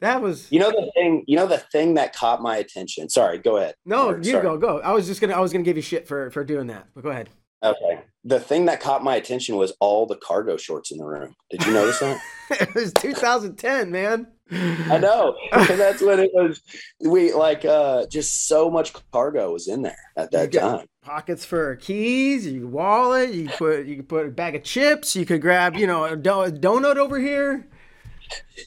[0.00, 3.08] that was you know the thing you know the thing that caught my attention.
[3.08, 3.74] Sorry, go ahead.
[3.84, 4.42] No, Mark, you sorry.
[4.42, 4.80] go go.
[4.80, 7.02] I was just gonna I was gonna give you shit for for doing that, but
[7.02, 7.30] go ahead.
[7.62, 8.00] Okay.
[8.24, 11.34] The thing that caught my attention was all the cargo shorts in the room.
[11.50, 12.20] Did you notice that?
[12.50, 14.26] it was 2010, man.
[14.50, 15.36] I know.
[15.52, 16.60] That's when it was.
[17.00, 20.86] We like uh just so much cargo was in there at that time.
[21.02, 23.32] Pockets for keys, your wallet.
[23.32, 25.16] You put you could put a bag of chips.
[25.16, 27.66] You could grab you know a, do- a donut over here.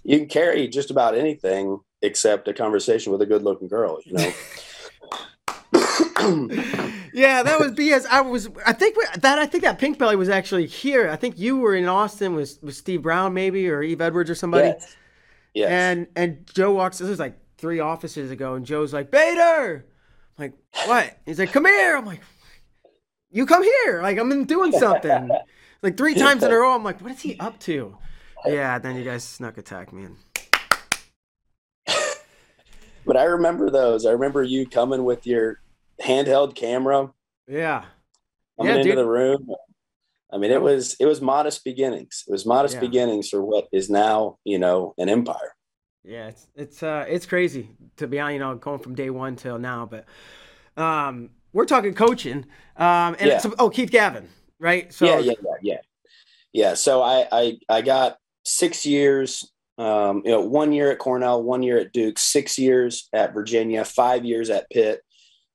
[0.04, 4.00] You can carry just about anything except a conversation with a good-looking girl.
[4.06, 4.32] You know.
[7.14, 8.06] yeah, that was BS.
[8.08, 8.50] I was.
[8.66, 9.40] I think that.
[9.40, 11.10] I think that Pink Belly was actually here.
[11.10, 14.36] I think you were in Austin with with Steve Brown, maybe, or Eve Edwards, or
[14.36, 14.68] somebody.
[14.68, 14.96] Yes.
[15.54, 15.70] yes.
[15.70, 16.98] And and Joe walks.
[16.98, 19.86] This was like three offices ago, and Joe's like, Bader.
[20.38, 20.54] I'm like,
[20.86, 21.18] what?
[21.26, 21.96] He's like, come here.
[21.96, 22.22] I'm like,
[23.32, 24.02] you come here.
[24.02, 25.30] Like I'm doing something.
[25.82, 26.76] like three times in a row.
[26.76, 27.98] I'm like, what is he up to?
[28.46, 28.80] Yeah.
[28.80, 30.18] Then you guys snuck attack me and.
[33.06, 34.06] but I remember those.
[34.06, 35.60] I remember you coming with your
[36.02, 37.12] handheld camera.
[37.48, 37.86] Yeah.
[38.58, 38.98] Coming yeah, into dude.
[38.98, 39.50] the room.
[40.32, 42.24] I mean, it was it was modest beginnings.
[42.28, 42.82] It was modest yeah.
[42.82, 45.56] beginnings for what is now, you know, an empire.
[46.04, 49.36] Yeah, it's it's uh it's crazy to be honest, you know, going from day one
[49.36, 49.90] till now.
[49.90, 50.06] But
[50.82, 52.46] um we're talking coaching.
[52.78, 53.42] Um and yeah.
[53.60, 54.28] oh Keith Gavin,
[54.60, 54.92] right?
[54.94, 55.78] So yeah, yeah, yeah, yeah.
[56.54, 56.74] Yeah.
[56.74, 61.62] So I I I got six years um, you know, one year at Cornell, one
[61.62, 65.02] year at Duke, six years at Virginia, five years at Pitt,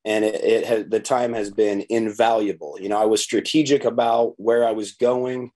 [0.05, 2.77] and it, it has the time has been invaluable.
[2.81, 5.51] You know, I was strategic about where I was going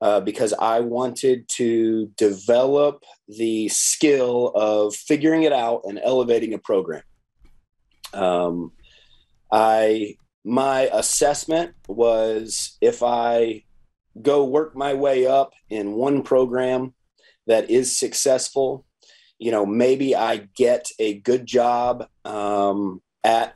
[0.00, 6.58] uh, because I wanted to develop the skill of figuring it out and elevating a
[6.58, 7.02] program.
[8.12, 8.72] Um,
[9.50, 13.62] I my assessment was if I
[14.20, 16.94] go work my way up in one program
[17.46, 18.84] that is successful,
[19.38, 23.54] you know, maybe I get a good job um, at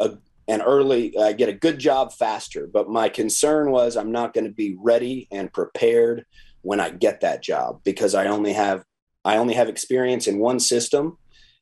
[0.00, 2.66] a, an early, I get a good job faster.
[2.66, 6.24] But my concern was I'm not going to be ready and prepared
[6.62, 8.84] when I get that job because I only have
[9.24, 11.16] I only have experience in one system,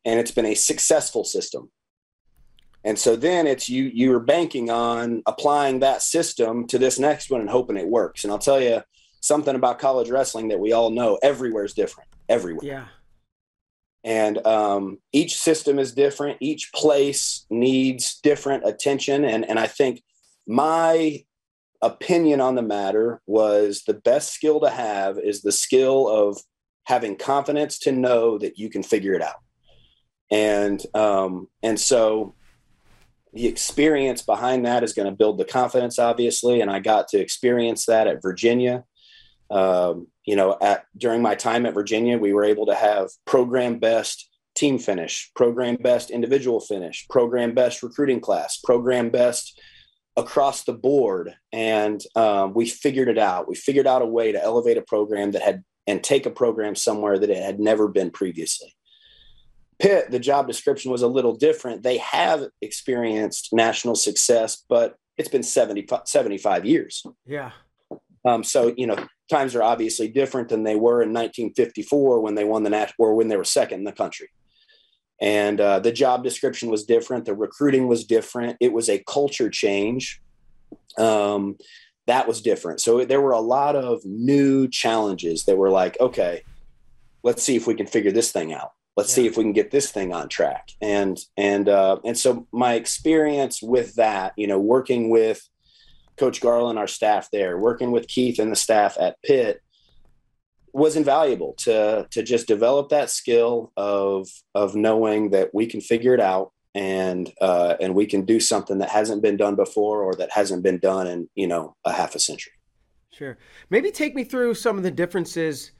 [0.07, 1.71] and it's been a successful system.
[2.85, 7.43] And so then it's you you're banking on applying that system to this next one
[7.43, 8.25] and hoping it works.
[8.25, 8.83] And I'll tell you
[9.21, 12.09] something about college wrestling that we all know everywhere is different.
[12.29, 12.67] Everywhere.
[12.67, 12.87] Yeah
[14.03, 16.39] and um, each system is different.
[16.41, 19.25] Each place needs different attention.
[19.25, 20.03] And, and i think
[20.47, 21.25] my
[21.83, 26.39] opinion on the matter was the best skill to have is the skill of
[26.85, 29.37] having confidence to know that you can figure it out.
[30.31, 32.35] And um, and so
[33.33, 36.61] the experience behind that is going to build the confidence obviously.
[36.61, 38.85] And i got to experience that at virginia.
[39.51, 43.79] Um, you know, at during my time at Virginia, we were able to have program
[43.79, 49.61] best team finish, program best individual finish, program best recruiting class, program best
[50.17, 53.49] across the board, and um, we figured it out.
[53.49, 56.75] We figured out a way to elevate a program that had and take a program
[56.75, 58.75] somewhere that it had never been previously.
[59.81, 61.83] Pitt, the job description was a little different.
[61.83, 67.03] They have experienced national success, but it's been 70, 75 years.
[67.27, 67.53] Yeah.
[68.27, 68.97] Um, so, you know,
[69.31, 73.15] times are obviously different than they were in 1954 when they won the national or
[73.15, 74.29] when they were second in the country.
[75.21, 79.51] and uh, the job description was different the recruiting was different it was a culture
[79.51, 80.21] change
[80.99, 81.57] um,
[82.07, 86.43] that was different so there were a lot of new challenges that were like okay
[87.23, 89.23] let's see if we can figure this thing out let's yeah.
[89.23, 92.75] see if we can get this thing on track and and uh, and so my
[92.75, 95.49] experience with that you know working with
[96.21, 99.61] coach garland our staff there working with keith and the staff at pitt
[100.73, 106.15] was invaluable to to just develop that skill of of knowing that we can figure
[106.15, 110.15] it out and uh, and we can do something that hasn't been done before or
[110.15, 112.53] that hasn't been done in you know a half a century.
[113.13, 113.39] Sure.
[113.71, 115.73] Maybe take me through some of the differences.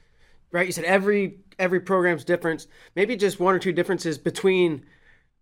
[0.51, 2.67] Right, you said every every program's different.
[2.95, 4.85] Maybe just one or two differences between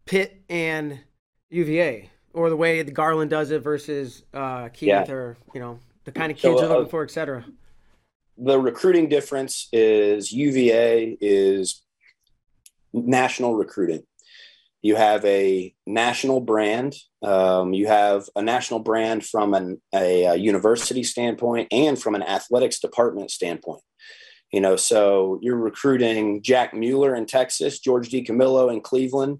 [0.05, 0.99] Pitt and
[1.49, 5.11] UVA, or the way the Garland does it versus uh, Keith, yeah.
[5.11, 7.45] or you know the kind of kids so, you're looking uh, for, et cetera
[8.39, 11.83] the recruiting difference is UVA is
[12.93, 14.03] national recruiting.
[14.81, 16.95] You have a national brand.
[17.21, 22.23] Um, you have a national brand from an, a, a, university standpoint and from an
[22.23, 23.81] athletics department standpoint.
[24.53, 28.21] You know, so you're recruiting Jack Mueller in Texas, George D.
[28.23, 29.39] Camillo in Cleveland.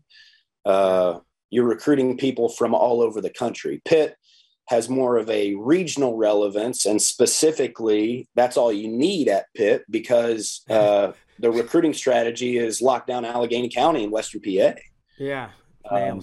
[0.66, 1.20] Uh,
[1.50, 3.82] you're recruiting people from all over the country.
[3.86, 4.16] Pitt
[4.70, 10.62] has more of a regional relevance and specifically that's all you need at pitt because
[10.70, 14.74] uh, the recruiting strategy is locked down allegheny county in western pa
[15.18, 15.50] yeah
[15.90, 16.22] um,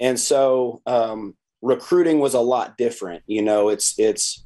[0.00, 4.44] and so um, recruiting was a lot different you know it's it's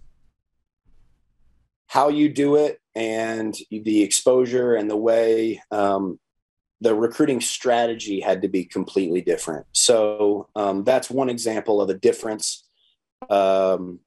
[1.89, 6.19] how you do it and the exposure and the way um,
[6.81, 9.67] the recruiting strategy had to be completely different.
[9.73, 12.69] So um, that's one example of a difference
[13.31, 14.01] um,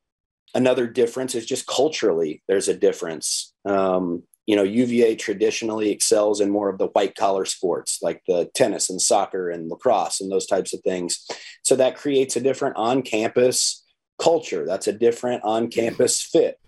[0.54, 3.54] another difference is just culturally, there's a difference.
[3.66, 8.50] Um, you know, UVA traditionally excels in more of the white collar sports like the
[8.56, 11.26] tennis and soccer and lacrosse and those types of things.
[11.64, 13.86] So that creates a different on campus
[14.20, 14.66] culture.
[14.66, 16.60] That's a different on campus fit.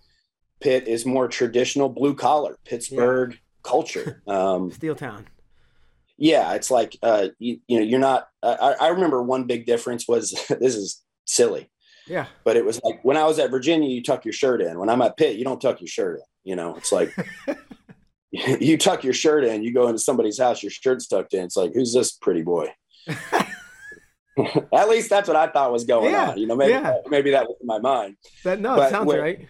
[0.61, 3.37] Pitt is more traditional blue collar Pittsburgh yeah.
[3.63, 4.21] culture.
[4.27, 5.27] Um, Steel Town.
[6.17, 8.27] Yeah, it's like uh, you, you know you're not.
[8.41, 11.69] I, I remember one big difference was this is silly.
[12.07, 12.27] Yeah.
[12.43, 14.77] But it was like when I was at Virginia, you tuck your shirt in.
[14.77, 16.23] When I'm at Pitt, you don't tuck your shirt in.
[16.43, 17.15] You know, it's like
[18.59, 21.43] you tuck your shirt in, you go into somebody's house, your shirt's tucked in.
[21.43, 22.73] It's like, who's this pretty boy?
[23.07, 26.37] at least that's what I thought was going yeah, on.
[26.37, 26.95] You know, maybe yeah.
[27.07, 28.17] maybe that was in my mind.
[28.43, 29.47] That no, but sounds right.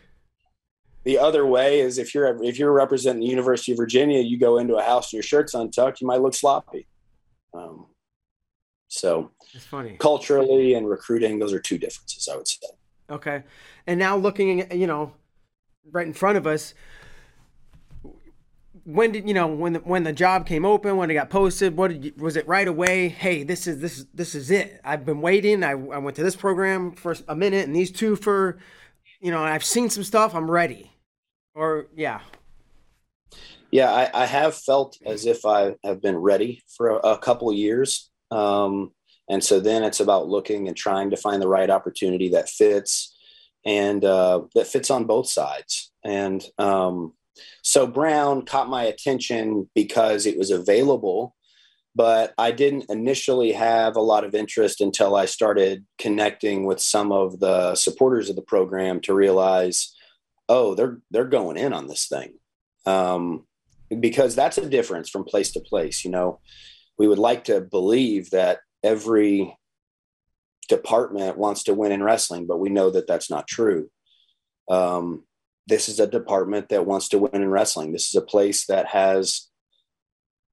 [1.04, 4.58] The other way is if you're if you're representing the University of Virginia, you go
[4.58, 6.88] into a house and your shirt's untucked, you might look sloppy.
[7.54, 7.88] Um,
[8.88, 9.98] so it's funny.
[10.00, 12.68] Culturally and recruiting, those are two differences, I would say.
[13.10, 13.44] Okay.
[13.86, 15.13] And now looking at, you know,
[15.92, 16.74] right in front of us,
[18.86, 21.78] when did you know when the, when the job came open when it got posted
[21.78, 25.22] what you, was it right away hey this is this this is it i've been
[25.22, 28.58] waiting I, I went to this program for a minute and these two for
[29.22, 30.92] you know i've seen some stuff i'm ready
[31.56, 32.20] or yeah
[33.72, 37.50] yeah i, I have felt as if i have been ready for a, a couple
[37.50, 38.92] of years um,
[39.30, 43.16] and so then it's about looking and trying to find the right opportunity that fits
[43.66, 45.92] and uh, that fits on both sides.
[46.04, 47.13] And um,
[47.62, 51.36] so Brown caught my attention because it was available,
[51.96, 57.12] but I didn't initially have a lot of interest until I started connecting with some
[57.12, 59.96] of the supporters of the program to realize,
[60.49, 62.34] oh, they're they're going in on this thing.
[62.86, 63.45] Um,
[63.99, 66.03] because that's a difference from place to place.
[66.03, 66.39] You know,
[66.97, 69.56] we would like to believe that every
[70.67, 73.89] department wants to win in wrestling, but we know that that's not true.
[74.69, 75.23] Um,
[75.67, 77.91] this is a department that wants to win in wrestling.
[77.91, 79.49] This is a place that has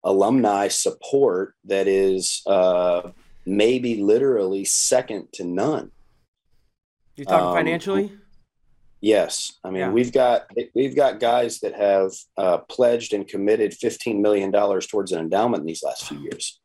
[0.04, 3.10] alumni support that is uh,
[3.44, 5.90] maybe literally second to none.
[7.16, 8.12] You talking um, financially?
[9.00, 9.90] Yes, I mean yeah.
[9.90, 15.12] we've got we've got guys that have uh, pledged and committed fifteen million dollars towards
[15.12, 16.60] an endowment in these last few years.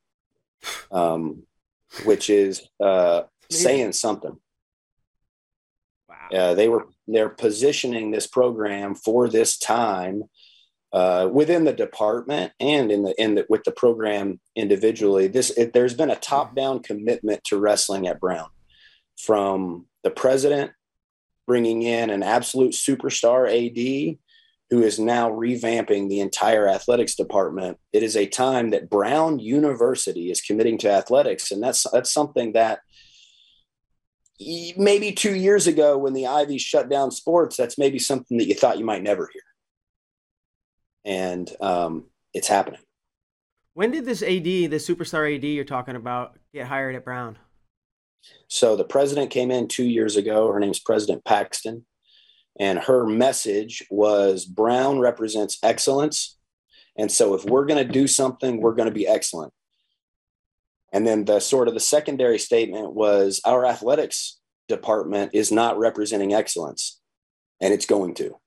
[0.91, 1.43] Um,
[2.03, 4.37] which is uh, saying something.
[6.09, 6.29] Wow.
[6.33, 10.23] Uh, they were they're positioning this program for this time
[10.91, 15.27] uh, within the department and in the in the with the program individually.
[15.27, 18.49] This it, there's been a top down commitment to wrestling at Brown
[19.17, 20.71] from the president
[21.47, 24.17] bringing in an absolute superstar AD
[24.69, 27.77] who is now revamping the entire athletics department.
[27.93, 32.53] It is a time that Brown University is committing to athletics, and that's that's something
[32.53, 32.79] that
[34.39, 38.55] maybe two years ago when the Ivy shut down sports, that's maybe something that you
[38.55, 39.43] thought you might never hear,
[41.05, 42.81] and um, it's happening.
[43.75, 47.37] When did this AD, the superstar AD you're talking about, get hired at Brown?
[48.47, 50.51] So the president came in two years ago.
[50.51, 51.85] Her name's President Paxson.
[52.59, 56.37] And her message was Brown represents excellence.
[56.97, 59.51] And so if we're going to do something, we're going to be excellent.
[60.93, 66.33] And then the sort of the secondary statement was our athletics department is not representing
[66.33, 67.01] excellence
[67.61, 68.37] and it's going to.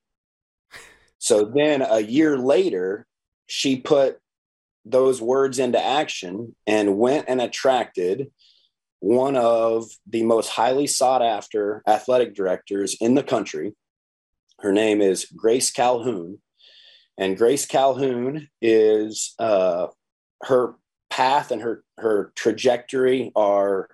[1.19, 3.07] So then a year later,
[3.47, 4.19] she put
[4.85, 8.31] those words into action and went and attracted
[9.01, 13.75] one of the most highly sought after athletic directors in the country.
[14.61, 16.39] Her name is Grace Calhoun.
[17.17, 19.89] And Grace Calhoun is uh,
[20.43, 20.75] her
[21.11, 23.89] path and her her trajectory are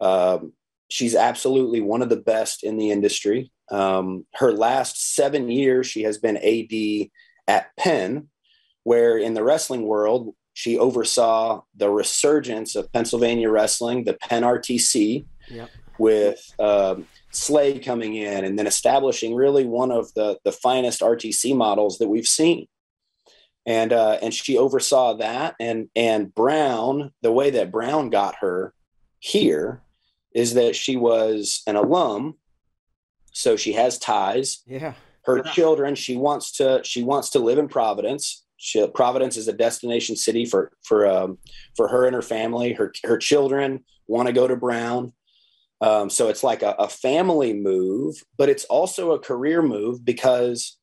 [0.00, 0.52] um,
[0.90, 3.50] she's absolutely one of the best in the industry.
[3.70, 7.08] Um, her last seven years, she has been AD
[7.48, 8.28] at Penn,
[8.82, 15.24] where in the wrestling world, she oversaw the resurgence of Pennsylvania wrestling, the Penn RTC,
[15.50, 15.70] yep.
[15.98, 21.56] with um, Slay coming in and then establishing really one of the, the finest RTC
[21.56, 22.68] models that we've seen.
[23.64, 28.74] And uh, and she oversaw that, and and Brown, the way that Brown got her
[29.20, 29.82] here
[30.34, 32.38] is that she was an alum,
[33.30, 34.64] so she has ties.
[34.66, 34.94] Yeah.
[35.24, 35.52] Her yeah.
[35.52, 38.41] children, she wants to she wants to live in Providence.
[38.64, 41.38] She, Providence is a destination city for for um,
[41.76, 42.72] for her and her family.
[42.72, 45.12] Her her children want to go to Brown,
[45.80, 50.78] um, so it's like a, a family move, but it's also a career move because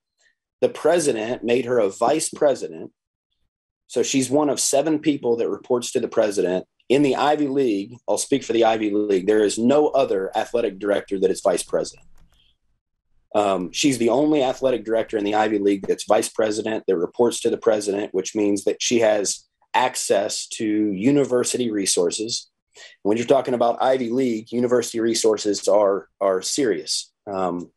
[0.59, 2.91] the president made her a vice president.
[3.87, 7.95] So she's one of seven people that reports to the president in the Ivy League.
[8.09, 9.25] I'll speak for the Ivy League.
[9.25, 12.05] There is no other athletic director that is vice president.
[13.35, 17.41] Um, she's the only athletic director in the Ivy League that's vice president that reports
[17.41, 22.49] to the president, which means that she has access to university resources.
[23.03, 27.11] When you're talking about Ivy League, university resources are are serious.
[27.31, 27.71] Um,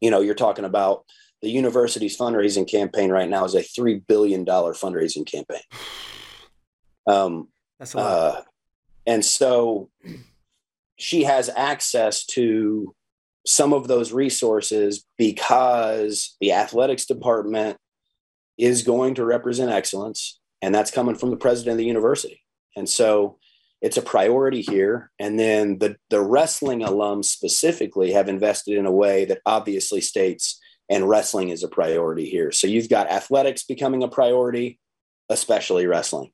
[0.00, 1.04] you know, you're talking about
[1.42, 5.62] the university's fundraising campaign right now is a three billion dollar fundraising campaign.
[7.06, 8.06] Um, That's a lot.
[8.06, 8.42] Uh,
[9.06, 9.90] and so
[10.96, 12.94] she has access to
[13.46, 17.76] some of those resources because the athletics department
[18.58, 22.42] is going to represent excellence and that's coming from the president of the university.
[22.76, 23.38] And so
[23.80, 25.10] it's a priority here.
[25.18, 30.60] And then the the wrestling alums specifically have invested in a way that obviously states
[30.90, 32.52] and wrestling is a priority here.
[32.52, 34.78] So you've got athletics becoming a priority
[35.30, 36.32] especially wrestling.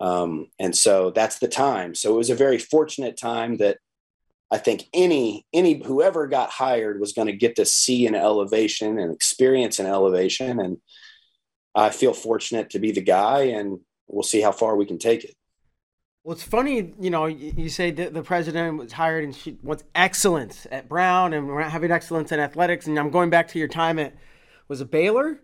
[0.00, 1.94] Um, and so that's the time.
[1.94, 3.78] So it was a very fortunate time that
[4.50, 8.98] I think any any whoever got hired was going to get to see an elevation
[8.98, 10.78] and experience an elevation, and
[11.74, 15.24] I feel fortunate to be the guy, and we'll see how far we can take
[15.24, 15.34] it.
[16.22, 19.84] Well, it's funny, you know, you say that the president was hired and she wants
[19.94, 22.88] excellence at Brown, and we're not having excellence in athletics.
[22.88, 24.14] And I'm going back to your time at
[24.66, 25.40] was it Baylor,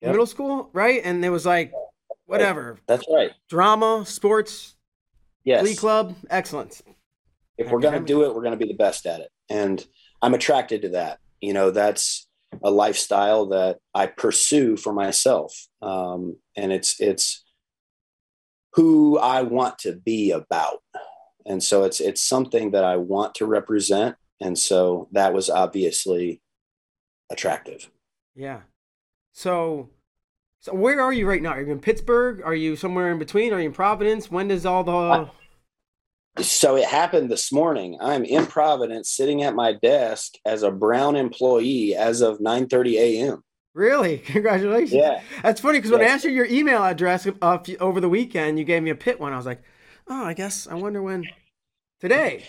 [0.00, 0.12] yep.
[0.12, 1.02] middle school, right?
[1.04, 1.72] And it was like
[2.24, 2.78] whatever.
[2.86, 3.32] That's right.
[3.50, 4.76] Drama, sports,
[5.44, 6.82] yes, Glee club, excellence
[7.58, 9.30] if we're going to do it, we're going to be the best at it.
[9.48, 9.84] And
[10.22, 11.18] I'm attracted to that.
[11.40, 12.26] You know, that's
[12.62, 15.54] a lifestyle that I pursue for myself.
[15.82, 17.44] Um, and it's, it's
[18.74, 20.78] who I want to be about.
[21.44, 24.16] And so it's, it's something that I want to represent.
[24.40, 26.42] And so that was obviously
[27.30, 27.90] attractive.
[28.34, 28.60] Yeah.
[29.32, 29.90] So,
[30.60, 31.50] so where are you right now?
[31.50, 32.42] Are you in Pittsburgh?
[32.44, 33.52] Are you somewhere in between?
[33.52, 34.30] Are you in Providence?
[34.30, 35.30] When does all the I,
[36.40, 37.98] so it happened this morning.
[38.00, 43.44] I'm in Providence, sitting at my desk as a Brown employee as of 9:30 a.m.
[43.74, 44.18] Really?
[44.26, 44.92] Congratulations.
[44.92, 45.20] Yeah.
[45.42, 48.82] That's funny because when I asked you your email address over the weekend, you gave
[48.82, 49.32] me a pit one.
[49.32, 49.62] I was like,
[50.08, 51.24] oh, I guess I wonder when.
[52.00, 52.44] Today.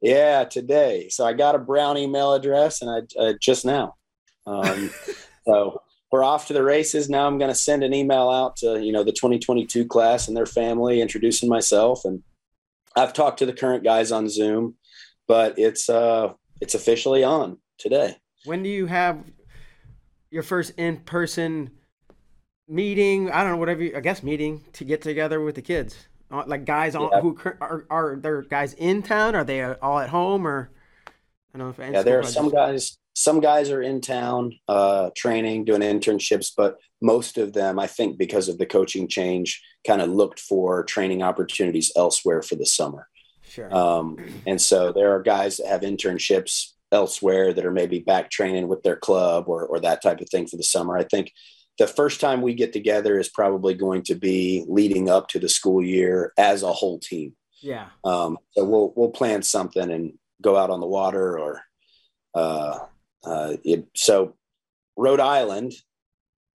[0.00, 1.08] Yeah, today.
[1.08, 3.94] So I got a Brown email address, and I uh, just now.
[4.46, 4.90] Um,
[5.46, 7.08] so we're off to the races.
[7.08, 10.36] Now I'm going to send an email out to you know the 2022 class and
[10.36, 12.22] their family, introducing myself and
[12.96, 14.76] I've talked to the current guys on Zoom,
[15.26, 18.16] but it's uh it's officially on today.
[18.44, 19.24] When do you have
[20.30, 21.70] your first in person
[22.68, 23.30] meeting?
[23.30, 23.82] I don't know, whatever.
[23.82, 25.96] You, I guess meeting to get together with the kids,
[26.30, 27.20] uh, like guys on yeah.
[27.20, 29.34] who are are there guys in town?
[29.34, 30.70] Are they all at home or?
[31.54, 32.98] I don't know if yeah, there are some guys.
[33.14, 38.18] Some guys are in town uh, training, doing internships, but most of them, I think,
[38.18, 43.08] because of the coaching change, kind of looked for training opportunities elsewhere for the summer.
[43.42, 43.72] Sure.
[43.74, 48.68] Um, and so there are guys that have internships elsewhere that are maybe back training
[48.68, 50.96] with their club or, or that type of thing for the summer.
[50.96, 51.32] I think
[51.78, 55.48] the first time we get together is probably going to be leading up to the
[55.48, 57.34] school year as a whole team.
[57.60, 57.86] Yeah.
[58.04, 60.12] Um, so we'll we'll plan something and
[60.42, 61.62] go out on the water or
[62.34, 62.78] uh,
[63.26, 64.34] uh, it, so
[64.96, 65.72] Rhode Island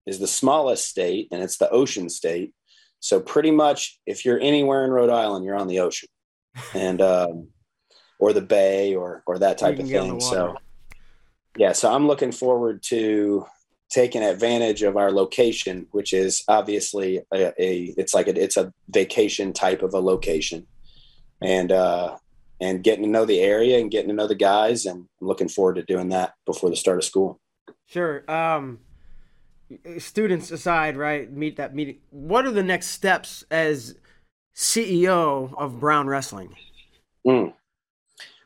[0.06, 2.54] is the smallest state and it's the ocean state.
[3.00, 6.10] So pretty much if you're anywhere in Rhode Island, you're on the ocean
[6.74, 7.48] and um,
[8.20, 10.20] or the bay or or that type of thing.
[10.20, 10.58] So
[11.58, 13.46] yeah, so I'm looking forward to
[13.90, 18.74] taking advantage of our location, which is obviously a, a it's like a, it's a
[18.90, 20.68] vacation type of a location,
[21.42, 22.18] and uh,
[22.62, 25.50] and getting to know the area and getting to know the guys, and I'm looking
[25.50, 27.40] forward to doing that before the start of school.
[27.86, 28.30] Sure.
[28.30, 28.80] Um,
[29.98, 31.32] students aside, right?
[31.32, 32.00] Meet that meeting.
[32.10, 33.96] What are the next steps as
[34.56, 36.56] CEO of Brown Wrestling?
[37.26, 37.54] Mm.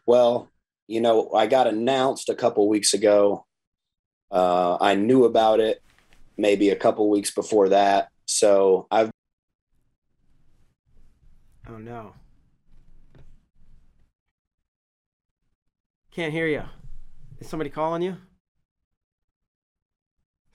[0.06, 0.50] Well,
[0.88, 3.46] you know, I got announced a couple weeks ago
[4.34, 5.82] uh, I knew about it
[6.38, 8.10] maybe a couple weeks before that.
[8.26, 9.12] So I've.
[11.70, 12.16] Oh no.
[16.14, 16.62] Can't hear you.
[17.40, 18.18] Is somebody calling you?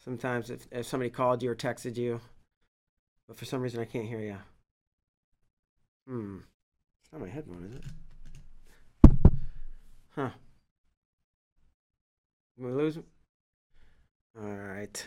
[0.04, 2.20] Sometimes if, if somebody called you or texted you,
[3.26, 4.36] but for some reason I can't hear you.
[6.06, 6.36] Hmm.
[7.02, 9.32] It's not my headphone, is it?
[10.14, 10.30] Huh.
[12.56, 12.98] Did we lose?
[14.40, 15.06] All right.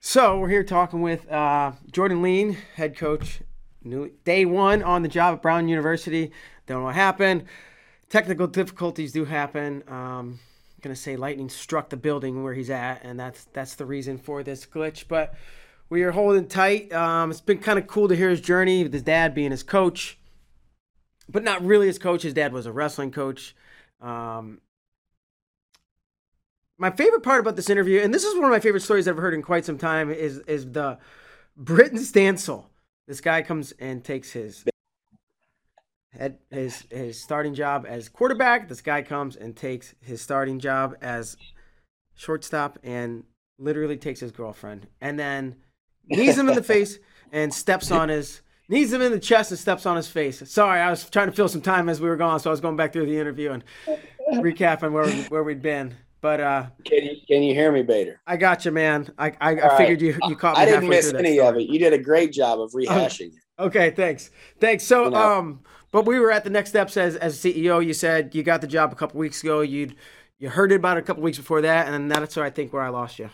[0.00, 3.42] So we're here talking with uh, Jordan Leen, head coach,
[3.84, 6.32] new day one on the job at Brown University.
[6.66, 7.44] Don't know what happened.
[8.10, 9.84] Technical difficulties do happen.
[9.86, 13.86] Um, I'm gonna say lightning struck the building where he's at, and that's that's the
[13.86, 15.04] reason for this glitch.
[15.06, 15.34] But
[15.88, 16.92] we are holding tight.
[16.92, 19.62] Um, it's been kind of cool to hear his journey with his dad being his
[19.62, 20.18] coach,
[21.28, 22.22] but not really his coach.
[22.22, 23.54] His dad was a wrestling coach.
[24.00, 24.60] Um,
[26.78, 29.18] my favorite part about this interview, and this is one of my favorite stories I've
[29.18, 30.98] heard in quite some time, is is the
[31.56, 32.64] Britton Stansell.
[33.06, 34.64] This guy comes and takes his
[36.16, 38.68] head his his starting job as quarterback.
[38.68, 41.36] This guy comes and takes his starting job as
[42.14, 43.24] shortstop and
[43.58, 45.56] literally takes his girlfriend and then
[46.08, 46.98] knees him in the face
[47.32, 50.42] and steps on his knees him in the chest and steps on his face.
[50.50, 52.60] Sorry, I was trying to fill some time as we were gone, so I was
[52.60, 53.64] going back through the interview and
[54.34, 55.94] recapping where where we'd been.
[56.20, 58.20] But uh, can you can you hear me, Bader?
[58.26, 59.12] I got you, man.
[59.18, 60.20] I I, I figured right.
[60.22, 60.62] you you caught me.
[60.62, 61.68] I didn't miss any of it.
[61.68, 63.42] You did a great job of rehashing it.
[63.58, 64.84] Okay, thanks, thanks.
[64.84, 65.60] So you know, um,
[65.92, 67.84] but we were at the next steps as as CEO.
[67.84, 69.60] You said you got the job a couple weeks ago.
[69.60, 69.96] You'd
[70.38, 72.82] you heard about it a couple weeks before that, and that's where I think where
[72.82, 73.30] I lost you.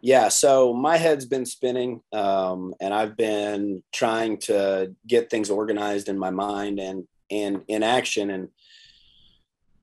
[0.00, 6.08] Yeah, so my head's been spinning, um, and I've been trying to get things organized
[6.08, 8.48] in my mind and and in action and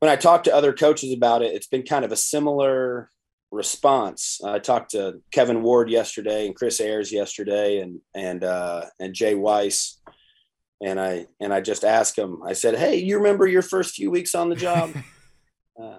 [0.02, 3.12] when I talk to other coaches about it, it's been kind of a similar
[3.52, 4.42] response.
[4.44, 9.36] I talked to Kevin Ward yesterday and Chris Ayres yesterday and and uh, and Jay
[9.36, 10.01] Weiss,
[10.82, 12.42] and I and I just asked him.
[12.44, 14.92] I said, "Hey, you remember your first few weeks on the job?"
[15.82, 15.98] uh,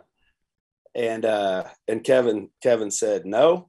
[0.95, 3.69] and uh, and Kevin Kevin said, "No."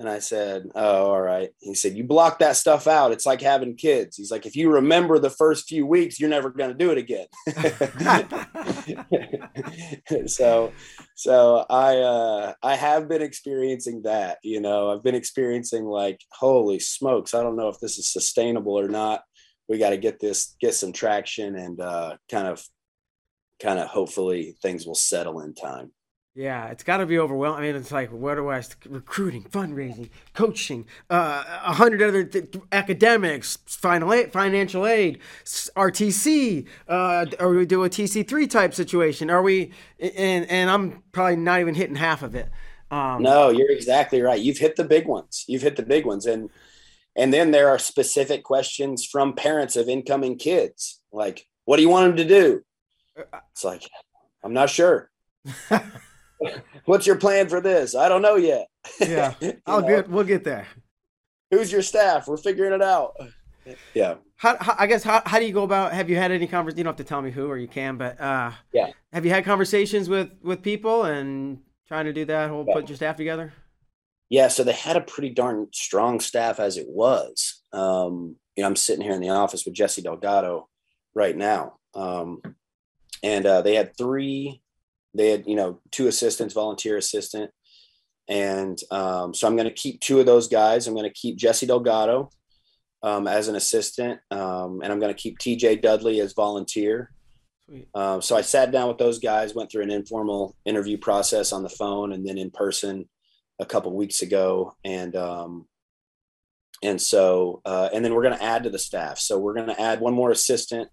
[0.00, 1.50] And I said, Oh, all right.
[1.58, 3.10] He said, You block that stuff out.
[3.10, 4.16] It's like having kids.
[4.16, 6.98] He's like, If you remember the first few weeks, you're never going to do it
[6.98, 7.26] again.
[10.28, 10.72] so,
[11.16, 16.78] so I, uh, I have been experiencing that, you know, I've been experiencing like, holy
[16.78, 19.22] smokes, I don't know if this is sustainable or not.
[19.68, 22.64] We got to get this, get some traction and uh, kind of,
[23.60, 25.92] kind of hopefully things will settle in time.
[26.38, 27.58] Yeah, it's got to be overwhelming.
[27.58, 32.54] I mean, it's like what do I recruiting, fundraising, coaching, uh, a hundred other th-
[32.70, 36.68] academics, final aid, financial aid, RTC.
[36.86, 39.30] Uh, or we do a TC three type situation?
[39.30, 39.72] Are we?
[39.98, 42.48] And and I'm probably not even hitting half of it.
[42.92, 44.40] Um, no, you're exactly right.
[44.40, 45.44] You've hit the big ones.
[45.48, 46.50] You've hit the big ones, and
[47.18, 51.88] and then there are specific questions from parents of incoming kids, like, "What do you
[51.88, 52.62] want them to do?"
[53.18, 53.82] Uh, it's like,
[54.42, 55.10] I'm not sure.
[56.84, 57.96] What's your plan for this?
[57.96, 58.68] I don't know yet.
[59.00, 59.34] Yeah,
[59.66, 59.88] I'll know?
[59.88, 60.08] get.
[60.08, 60.68] We'll get there.
[61.50, 62.28] Who's your staff?
[62.28, 63.16] We're figuring it out.
[63.94, 64.14] Yeah.
[64.36, 65.92] How, how, I guess how, how do you go about?
[65.92, 66.78] Have you had any conversations?
[66.78, 68.90] You don't have to tell me who, or you can, but uh, yeah.
[69.12, 71.58] Have you had conversations with with people and
[71.88, 72.74] trying to do that whole yeah.
[72.74, 73.52] put your staff together?
[74.30, 77.62] Yeah, so they had a pretty darn strong staff as it was.
[77.72, 80.68] Um, you know, I'm sitting here in the office with Jesse Delgado
[81.14, 82.42] right now, um,
[83.22, 84.60] and uh, they had three
[85.14, 87.50] they had you know two assistants volunteer assistant.
[88.28, 90.86] And um, so i'm going to keep two of those guys.
[90.86, 92.30] I'm going to keep jesse delgado
[93.02, 97.10] um, as an assistant um, and i'm going to keep tj dudley as volunteer.
[97.94, 101.62] Uh, so i sat down with those guys went through an informal interview process on
[101.62, 103.06] the phone and then in person
[103.58, 105.66] a couple weeks ago, and um,
[106.82, 109.18] and so uh, and then we're going to add to the staff.
[109.18, 110.88] So we're going to add one more assistant.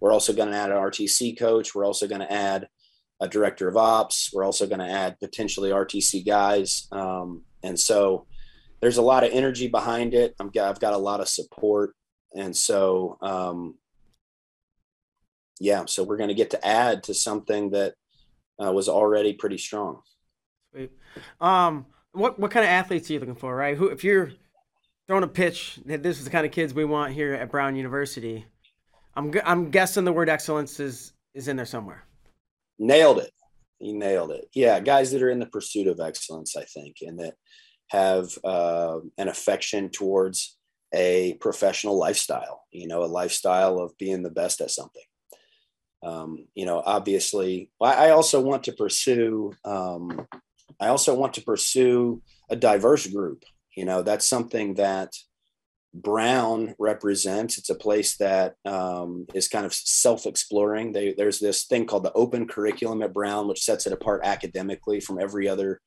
[0.00, 1.74] We're also going to add an RTC coach.
[1.74, 2.68] We're also going to add
[3.20, 4.30] a director of ops.
[4.32, 6.88] We're also going to add potentially RTC guys.
[6.92, 8.26] Um, and so
[8.80, 10.34] there's a lot of energy behind it.
[10.38, 11.94] I'm, I've got a lot of support.
[12.34, 13.78] And so, um,
[15.60, 17.94] yeah, so we're going to get to add to something that
[18.62, 20.02] uh, was already pretty strong.
[20.72, 20.90] Sweet.
[21.40, 23.76] Um, what, what kind of athletes are you looking for, right?
[23.76, 24.32] Who, if you're
[25.06, 27.76] throwing a pitch, that this is the kind of kids we want here at Brown
[27.76, 28.46] University.
[29.16, 32.04] I'm, I'm guessing the word excellence is, is in there somewhere.
[32.78, 33.30] Nailed it.
[33.78, 34.48] He nailed it.
[34.54, 37.34] Yeah, guys that are in the pursuit of excellence, I think, and that
[37.88, 40.56] have uh, an affection towards
[40.94, 42.62] a professional lifestyle.
[42.70, 45.02] You know, a lifestyle of being the best at something.
[46.02, 49.52] Um, you know, obviously, I, also want to pursue.
[49.64, 50.26] Um,
[50.80, 53.44] I also want to pursue a diverse group.
[53.76, 55.12] You know, that's something that
[55.94, 57.56] Brown represents.
[57.56, 60.92] It's a place that um, is kind of self-exploring.
[60.92, 65.20] There's this thing called the open curriculum at Brown, which sets it apart academically from
[65.20, 65.80] every other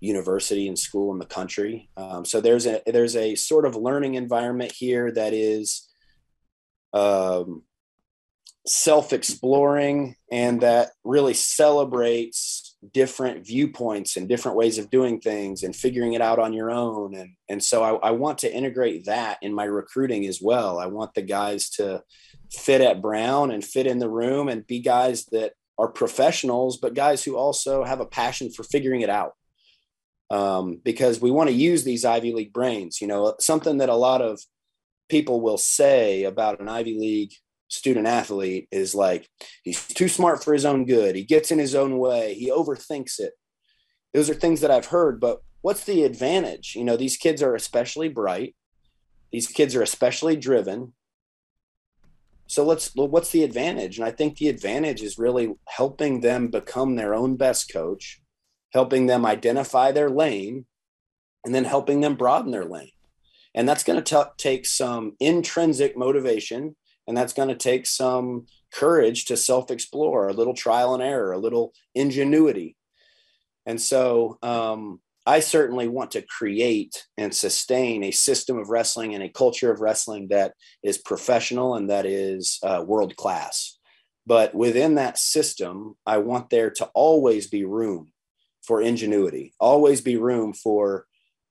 [0.00, 1.88] university and school in the country.
[1.96, 5.88] Um, so there's a there's a sort of learning environment here that is
[6.92, 7.62] um,
[8.66, 16.12] self-exploring and that really celebrates different viewpoints and different ways of doing things and figuring
[16.12, 17.14] it out on your own.
[17.14, 20.78] And and so I, I, want to integrate that in my recruiting as well.
[20.78, 22.02] I want the guys to
[22.52, 26.94] fit at brown and fit in the room and be guys that are professionals but
[26.94, 29.32] guys who also have a passion for figuring it out.
[30.28, 33.94] Um, because we want to use these ivy league brains you know something that a
[33.94, 34.40] lot of
[35.08, 37.30] people will say about an ivy league
[37.68, 39.28] student athlete is like
[39.62, 41.16] he's too smart for his own good.
[41.16, 42.34] He gets in his own way.
[42.34, 43.32] He overthinks it.
[44.14, 46.74] Those are things that I've heard, but what's the advantage?
[46.76, 48.54] You know, these kids are especially bright.
[49.32, 50.94] These kids are especially driven.
[52.46, 53.98] So let's what's the advantage?
[53.98, 58.20] And I think the advantage is really helping them become their own best coach,
[58.72, 60.66] helping them identify their lane,
[61.44, 62.90] and then helping them broaden their lane.
[63.54, 66.76] And that's going to take some intrinsic motivation
[67.06, 71.32] and that's going to take some courage to self explore, a little trial and error,
[71.32, 72.76] a little ingenuity.
[73.64, 79.22] And so um, I certainly want to create and sustain a system of wrestling and
[79.22, 83.78] a culture of wrestling that is professional and that is uh, world class.
[84.26, 88.12] But within that system, I want there to always be room
[88.62, 91.06] for ingenuity, always be room for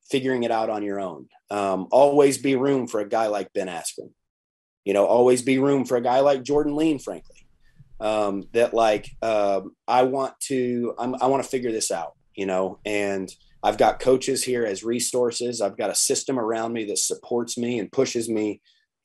[0.10, 3.68] figuring it out on your own, um, always be room for a guy like Ben
[3.68, 4.12] Askren
[4.86, 7.47] you know, always be room for a guy like Jordan Leen, frankly.
[7.99, 12.45] Um, that like um, I want to I'm, I want to figure this out, you
[12.45, 13.33] know, and
[13.63, 15.59] I've got coaches here as resources.
[15.59, 18.61] I've got a system around me that supports me and pushes me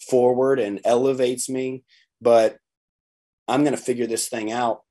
[0.09, 1.85] forward and elevates me.
[2.21, 2.59] But
[3.49, 4.83] I'm going to figure this thing out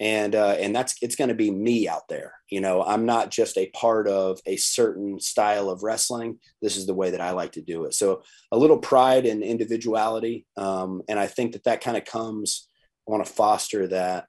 [0.00, 2.84] and uh, and that's it's going to be me out there you know?
[2.84, 6.38] I'm not just a part of a certain style of wrestling.
[6.62, 7.94] This is the way that i like to do it.
[7.94, 8.22] So
[8.52, 12.68] a little pride and individuality um, and i think that that kind of comes
[13.08, 14.26] i want to foster that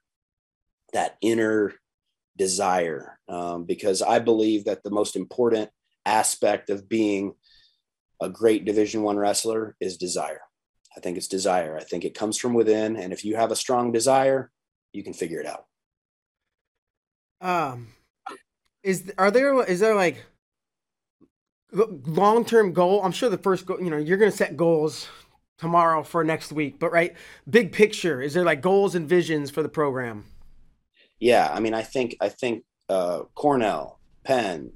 [0.92, 1.72] that inner
[2.36, 5.70] desire um, because i believe that the most important
[6.04, 7.32] aspect of being
[8.20, 10.40] a great division one wrestler is desire.
[10.96, 11.76] I think it's desire.
[11.76, 14.50] I think it comes from within and if you have a strong desire
[14.96, 15.66] you can figure it out.
[17.40, 17.88] Um,
[18.82, 20.24] is are there is there like
[21.72, 23.02] long term goal?
[23.02, 25.08] I'm sure the first goal, you know, you're gonna set goals
[25.58, 27.14] tomorrow for next week, but right,
[27.48, 30.24] big picture, is there like goals and visions for the program?
[31.18, 34.72] Yeah, I mean, I think I think uh, Cornell, Penn,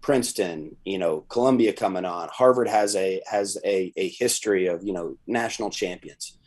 [0.00, 2.28] Princeton, you know, Columbia coming on.
[2.32, 6.38] Harvard has a has a a history of you know national champions.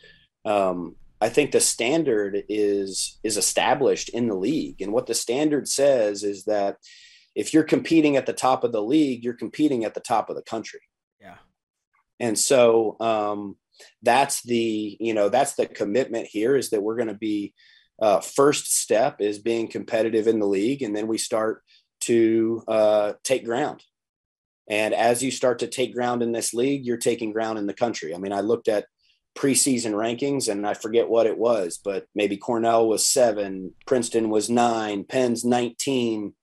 [0.46, 5.68] Um, I think the standard is is established in the league, and what the standard
[5.68, 6.78] says is that
[7.36, 10.36] if you're competing at the top of the league, you're competing at the top of
[10.36, 10.82] the country.
[11.22, 11.38] Yeah,
[12.20, 13.58] and so um,
[14.02, 17.54] that's the you know that's the commitment here is that we're going to be
[18.02, 21.62] uh, first step is being competitive in the league, and then we start
[22.02, 23.84] to uh, take ground.
[24.68, 27.74] And as you start to take ground in this league, you're taking ground in the
[27.74, 28.16] country.
[28.16, 28.86] I mean, I looked at
[29.38, 34.50] preseason rankings and I forget what it was, but maybe Cornell was seven, Princeton was
[34.50, 36.34] nine, Penn's 19.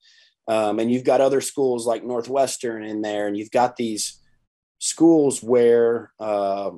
[0.48, 4.18] Um, and you've got other schools like Northwestern in there, and you've got these
[4.78, 6.70] schools where uh,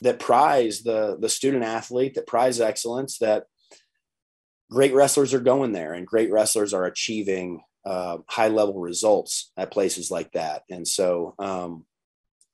[0.00, 3.44] that prize the the student athlete, that prize excellence, that
[4.68, 9.70] great wrestlers are going there, and great wrestlers are achieving uh, high level results at
[9.70, 10.62] places like that.
[10.68, 11.86] And so um,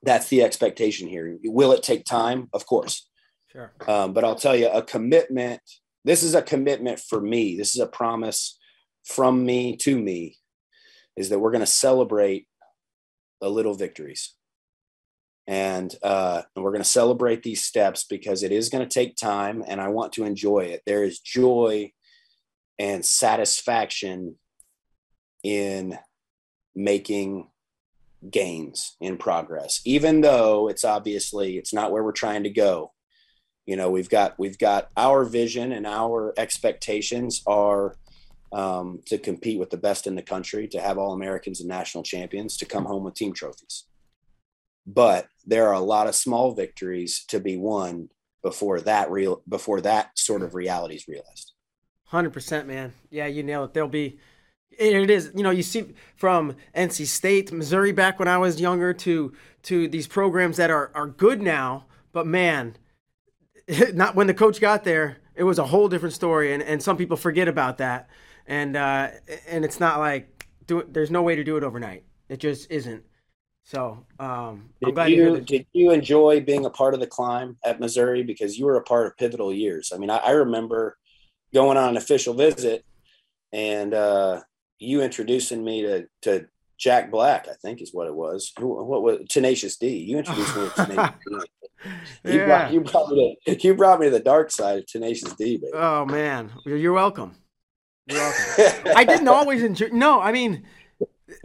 [0.03, 1.38] that's the expectation here.
[1.44, 2.48] Will it take time?
[2.53, 3.09] Of course.
[3.53, 3.72] Sure.
[3.86, 5.61] Um, but I'll tell you a commitment.
[6.05, 7.57] This is a commitment for me.
[7.57, 8.59] This is a promise
[9.05, 10.36] from me to me
[11.16, 12.46] is that we're going to celebrate
[13.40, 14.34] the little victories.
[15.46, 19.16] And, uh, and we're going to celebrate these steps because it is going to take
[19.16, 20.82] time and I want to enjoy it.
[20.86, 21.92] There is joy
[22.78, 24.36] and satisfaction
[25.42, 25.98] in
[26.74, 27.48] making
[28.28, 32.92] gains in progress even though it's obviously it's not where we're trying to go.
[33.66, 37.96] You know we've got we've got our vision and our expectations are
[38.52, 42.02] um, to compete with the best in the country to have all americans and national
[42.02, 43.84] champions to come home with team trophies.
[44.86, 48.08] But there are a lot of small victories to be won
[48.42, 51.52] before that real before that sort of reality is realized.
[52.12, 52.92] 100% man.
[53.10, 53.72] Yeah you nail it.
[53.72, 54.18] There'll be
[54.80, 58.92] it is you know you see from NC State, Missouri back when I was younger
[58.94, 59.32] to
[59.64, 62.76] to these programs that are are good now, but man,
[63.92, 66.96] not when the coach got there, it was a whole different story, and and some
[66.96, 68.08] people forget about that,
[68.46, 69.08] and uh,
[69.46, 72.04] and it's not like do it, there's no way to do it overnight.
[72.28, 73.04] It just isn't.
[73.64, 78.22] So um, did you did you enjoy being a part of the climb at Missouri
[78.22, 79.92] because you were a part of pivotal years?
[79.94, 80.96] I mean, I, I remember
[81.52, 82.84] going on an official visit
[83.52, 84.40] and uh,
[84.80, 86.46] you introducing me to to
[86.78, 88.52] Jack Black, I think is what it was.
[88.58, 89.98] Who, what was Tenacious D?
[89.98, 91.36] You introduced me to Tenacious D.
[92.24, 92.46] You, yeah.
[92.46, 95.58] brought, you, brought me to, you brought me to the dark side of Tenacious D,
[95.58, 95.72] baby.
[95.74, 97.36] Oh man, you're welcome.
[98.06, 98.92] You're welcome.
[98.96, 99.88] I didn't always enjoy.
[99.92, 100.64] No, I mean,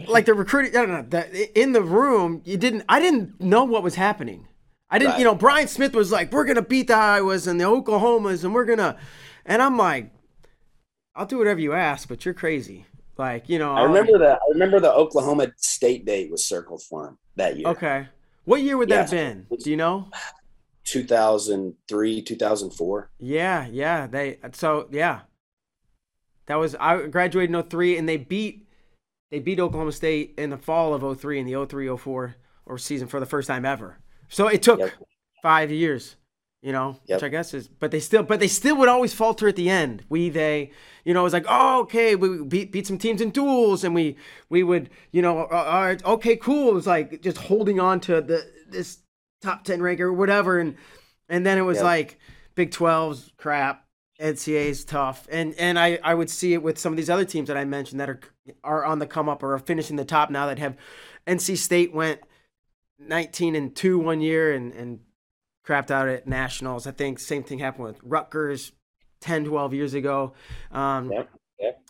[0.07, 0.75] like the recruiting.
[0.75, 1.21] I don't know.
[1.21, 2.83] The, in the room, you didn't.
[2.89, 4.47] I didn't know what was happening.
[4.89, 5.11] I didn't.
[5.11, 5.19] Right.
[5.19, 8.53] You know, Brian Smith was like, "We're gonna beat the Iowas and the Oklahomas, and
[8.53, 8.97] we're gonna,"
[9.45, 10.11] and I'm like,
[11.13, 12.85] "I'll do whatever you ask, but you're crazy."
[13.17, 17.07] Like, you know, I remember the I remember the Oklahoma State date was circled for
[17.07, 17.67] him that year.
[17.69, 18.07] Okay.
[18.43, 19.47] What year would that have been?
[19.57, 20.09] Do you know?
[20.85, 23.11] 2003, 2004.
[23.19, 24.07] Yeah, yeah.
[24.07, 25.21] They so yeah.
[26.47, 28.67] That was I graduated in 03 and they beat
[29.31, 32.35] they beat Oklahoma State in the fall of 03 in the 03 04
[32.65, 33.97] or season for the first time ever.
[34.27, 34.91] So it took yep.
[35.41, 36.17] 5 years
[36.65, 37.17] you know, yep.
[37.17, 39.69] which I guess is, but they still, but they still would always falter at the
[39.69, 40.03] end.
[40.09, 40.71] We, they,
[41.03, 43.93] you know, it was like, oh, okay, we beat, beat some teams in duels, and
[43.93, 44.15] we,
[44.49, 46.69] we would, you know, uh, all right, okay, cool.
[46.69, 48.97] It was like just holding on to the this
[49.43, 50.75] top ten rank or whatever, and
[51.29, 51.83] and then it was yep.
[51.83, 52.19] like
[52.55, 53.85] Big 12's crap,
[54.19, 57.47] NCAA's tough, and and I I would see it with some of these other teams
[57.47, 58.21] that I mentioned that are
[58.63, 60.75] are on the come up or are finishing the top now that have,
[61.27, 62.21] NC State went.
[62.97, 65.01] 19 and 2 one year and and
[65.65, 66.87] crapped out at nationals.
[66.87, 68.71] I think same thing happened with Rutgers
[69.21, 70.33] 10, 12 years ago.
[70.71, 71.29] Um, yep,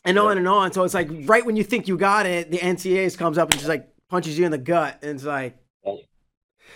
[0.03, 0.71] and on and on.
[0.71, 3.59] So it's like right when you think you got it, the NCAAs comes up and
[3.59, 5.57] just like punches you in the gut, and it's like,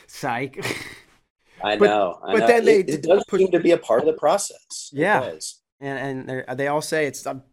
[0.08, 0.66] psych.
[1.64, 2.20] I but, know.
[2.24, 2.48] I but know.
[2.48, 4.90] then they it, it does push, seem to be a part of the process.
[4.92, 5.34] Yeah,
[5.80, 7.44] and and they all say it's um,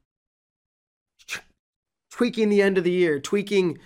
[2.11, 3.79] tweaking the end of the year, tweaking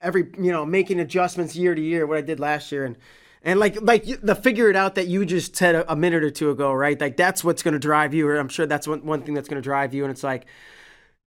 [0.00, 2.06] every you know making adjustments year to year.
[2.06, 2.96] What I did last year and
[3.42, 6.30] and like like the figure it out that you just said a, a minute or
[6.30, 7.00] two ago, right?
[7.00, 9.48] Like that's what's going to drive you, or I'm sure that's one, one thing that's
[9.48, 10.04] going to drive you.
[10.04, 10.46] And it's like,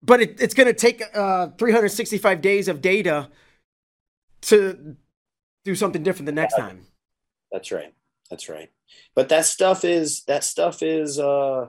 [0.03, 3.29] but it, it's going to take uh, 365 days of data
[4.43, 4.97] to
[5.65, 6.87] do something different the next time.
[7.53, 7.93] That's right.
[8.31, 8.71] That's right.
[9.15, 11.67] But that stuff is that stuff is uh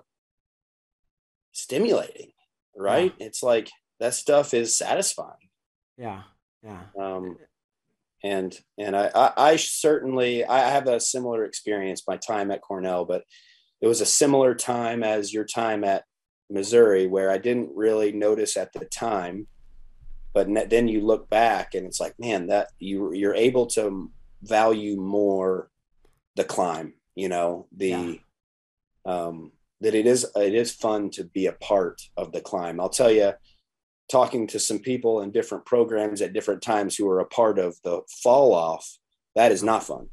[1.51, 2.31] stimulating,
[2.75, 3.13] right?
[3.17, 3.25] Yeah.
[3.27, 3.69] It's like
[3.99, 5.49] that stuff is satisfying.
[5.97, 6.23] Yeah.
[6.63, 6.83] Yeah.
[6.99, 7.37] Um
[8.23, 13.05] and and I, I, I certainly I have a similar experience my time at Cornell,
[13.05, 13.23] but
[13.81, 16.03] it was a similar time as your time at
[16.49, 19.47] Missouri, where I didn't really notice at the time,
[20.33, 24.11] but then you look back and it's like, man, that you you're able to
[24.41, 25.69] value more
[26.35, 28.13] the climb, you know, the yeah.
[29.05, 29.51] um,
[29.81, 32.79] that it is it is fun to be a part of the climb.
[32.79, 33.33] I'll tell you,
[34.09, 37.75] talking to some people in different programs at different times who are a part of
[37.83, 38.97] the fall off,
[39.35, 40.07] that is not fun.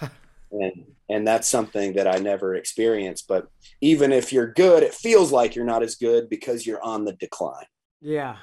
[0.52, 3.26] and and that's something that I never experienced.
[3.28, 3.48] But
[3.80, 7.14] even if you're good, it feels like you're not as good because you're on the
[7.14, 7.64] decline.
[8.00, 8.36] Yeah.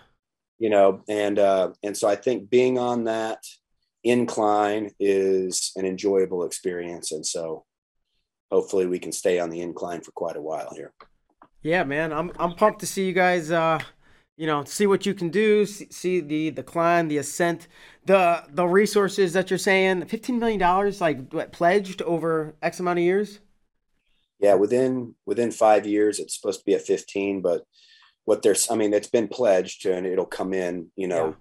[0.57, 3.39] You know, and uh, and so I think being on that
[4.03, 7.11] incline is an enjoyable experience.
[7.11, 7.65] And so
[8.51, 10.93] hopefully we can stay on the incline for quite a while here.
[11.61, 12.13] Yeah, man.
[12.13, 13.79] I'm I'm pumped to see you guys uh
[14.38, 17.67] you know see what you can do see, the decline the ascent
[18.05, 22.99] the the resources that you're saying 15 million dollars like what, pledged over x amount
[22.99, 23.39] of years
[24.39, 27.65] yeah within within five years it's supposed to be at 15 but
[28.25, 31.36] what there's, I mean, it's been pledged and it'll come in, you know,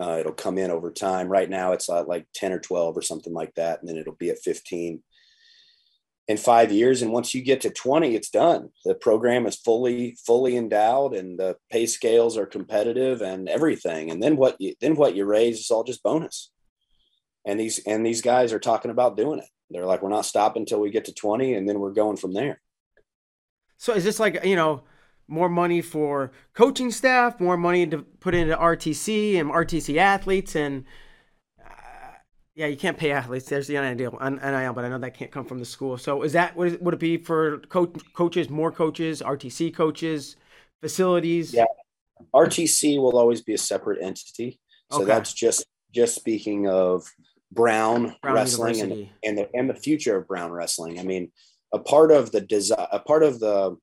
[0.00, 0.06] yeah.
[0.06, 1.28] uh, it'll come in over time.
[1.28, 3.80] Right now it's uh, like 10 or 12 or something like that.
[3.80, 5.02] And then it'll be at 15
[6.28, 7.02] in five years.
[7.02, 8.70] And once you get to 20, it's done.
[8.84, 14.10] The program is fully, fully endowed and the pay scales are competitive and everything.
[14.10, 16.50] And then what you, then what you raise is all just bonus.
[17.44, 19.48] And these, and these guys are talking about doing it.
[19.70, 22.32] They're like, we're not stopping until we get to 20 and then we're going from
[22.32, 22.60] there.
[23.78, 24.82] So is this like, you know,
[25.28, 30.84] more money for coaching staff, more money to put into RTC and RTC athletes, and
[32.56, 33.46] yeah, you can't pay athletes.
[33.46, 35.98] There's the NIL, NIL, but I know that can't come from the school.
[35.98, 40.36] So is that what would it be for coach, coaches, more coaches, RTC coaches,
[40.80, 41.52] facilities?
[41.52, 41.66] Yeah,
[42.34, 44.58] RTC will always be a separate entity.
[44.90, 45.06] So okay.
[45.06, 47.06] that's just just speaking of
[47.52, 50.98] Brown, Brown wrestling and, and the and the future of Brown wrestling.
[50.98, 51.30] I mean,
[51.74, 53.76] a part of the design, a part of the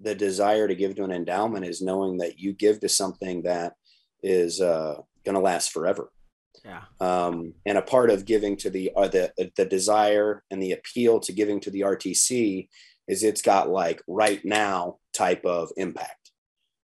[0.00, 3.74] the desire to give to an endowment is knowing that you give to something that
[4.24, 6.10] is uh, going to last forever.
[6.64, 6.82] Yeah.
[7.00, 11.20] Um, and a part of giving to the uh, the the desire and the appeal
[11.20, 12.68] to giving to the RTC
[13.08, 16.30] is it's got like right now type of impact.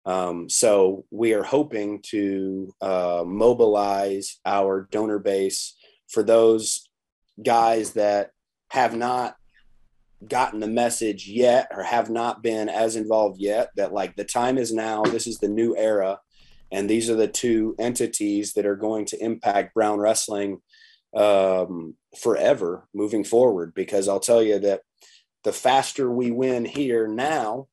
[0.04, 5.76] Um, so we are hoping to uh, mobilize our donor base
[6.08, 6.88] for those
[7.42, 8.30] guys that
[8.70, 9.36] have not
[10.28, 14.56] gotten the message yet or have not been as involved yet that like the time
[14.56, 16.18] is now this is the new era
[16.72, 20.58] and these are the two entities that are going to impact brown wrestling
[21.14, 24.80] um, forever moving forward because i'll tell you that
[25.44, 27.66] the faster we win here now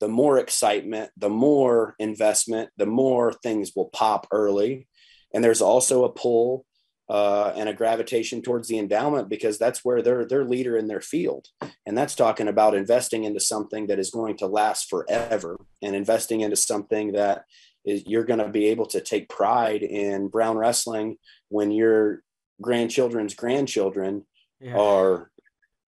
[0.00, 4.86] the more excitement the more investment the more things will pop early.
[5.32, 6.64] And there's also a pull
[7.08, 11.00] uh, and a gravitation towards the endowment because that's where they're they're leader in their
[11.00, 11.46] field,
[11.86, 16.40] and that's talking about investing into something that is going to last forever, and investing
[16.40, 17.44] into something that
[17.86, 21.16] is you're going to be able to take pride in brown wrestling
[21.48, 22.22] when your
[22.60, 24.26] grandchildren's grandchildren
[24.60, 24.76] yeah.
[24.76, 25.30] are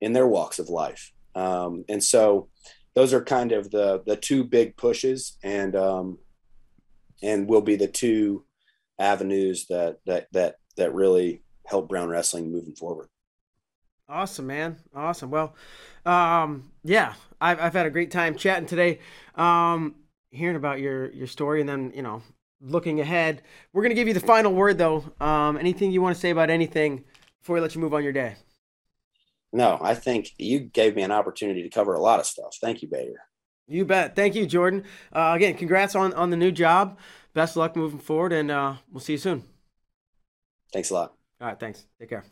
[0.01, 2.49] in their walks of life, um, and so
[2.95, 6.19] those are kind of the the two big pushes, and um,
[7.23, 8.45] and will be the two
[8.99, 13.09] avenues that that that that really help Brown Wrestling moving forward.
[14.09, 14.77] Awesome, man.
[14.95, 15.31] Awesome.
[15.31, 15.55] Well,
[16.05, 19.01] um, yeah, I've, I've had a great time chatting today,
[19.35, 19.95] um,
[20.35, 22.23] hearing about your, your story and then, you know,
[22.61, 23.43] looking ahead.
[23.73, 25.05] We're going to give you the final word though.
[25.21, 27.05] Um, anything you want to say about anything
[27.41, 28.37] before we let you move on your day?
[29.53, 32.57] No, I think you gave me an opportunity to cover a lot of stuff.
[32.61, 33.21] Thank you, Bader.
[33.69, 34.17] You bet.
[34.17, 34.85] Thank you, Jordan.
[35.13, 36.99] Uh, again, congrats on, on the new job.
[37.35, 39.45] Best of luck moving forward, and uh, we'll see you soon.
[40.73, 41.15] Thanks a lot.
[41.41, 41.59] All right.
[41.59, 41.87] Thanks.
[41.99, 42.25] Take care.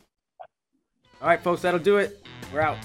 [1.21, 1.61] All right, folks.
[1.61, 2.25] That'll do it.
[2.53, 2.77] We're out.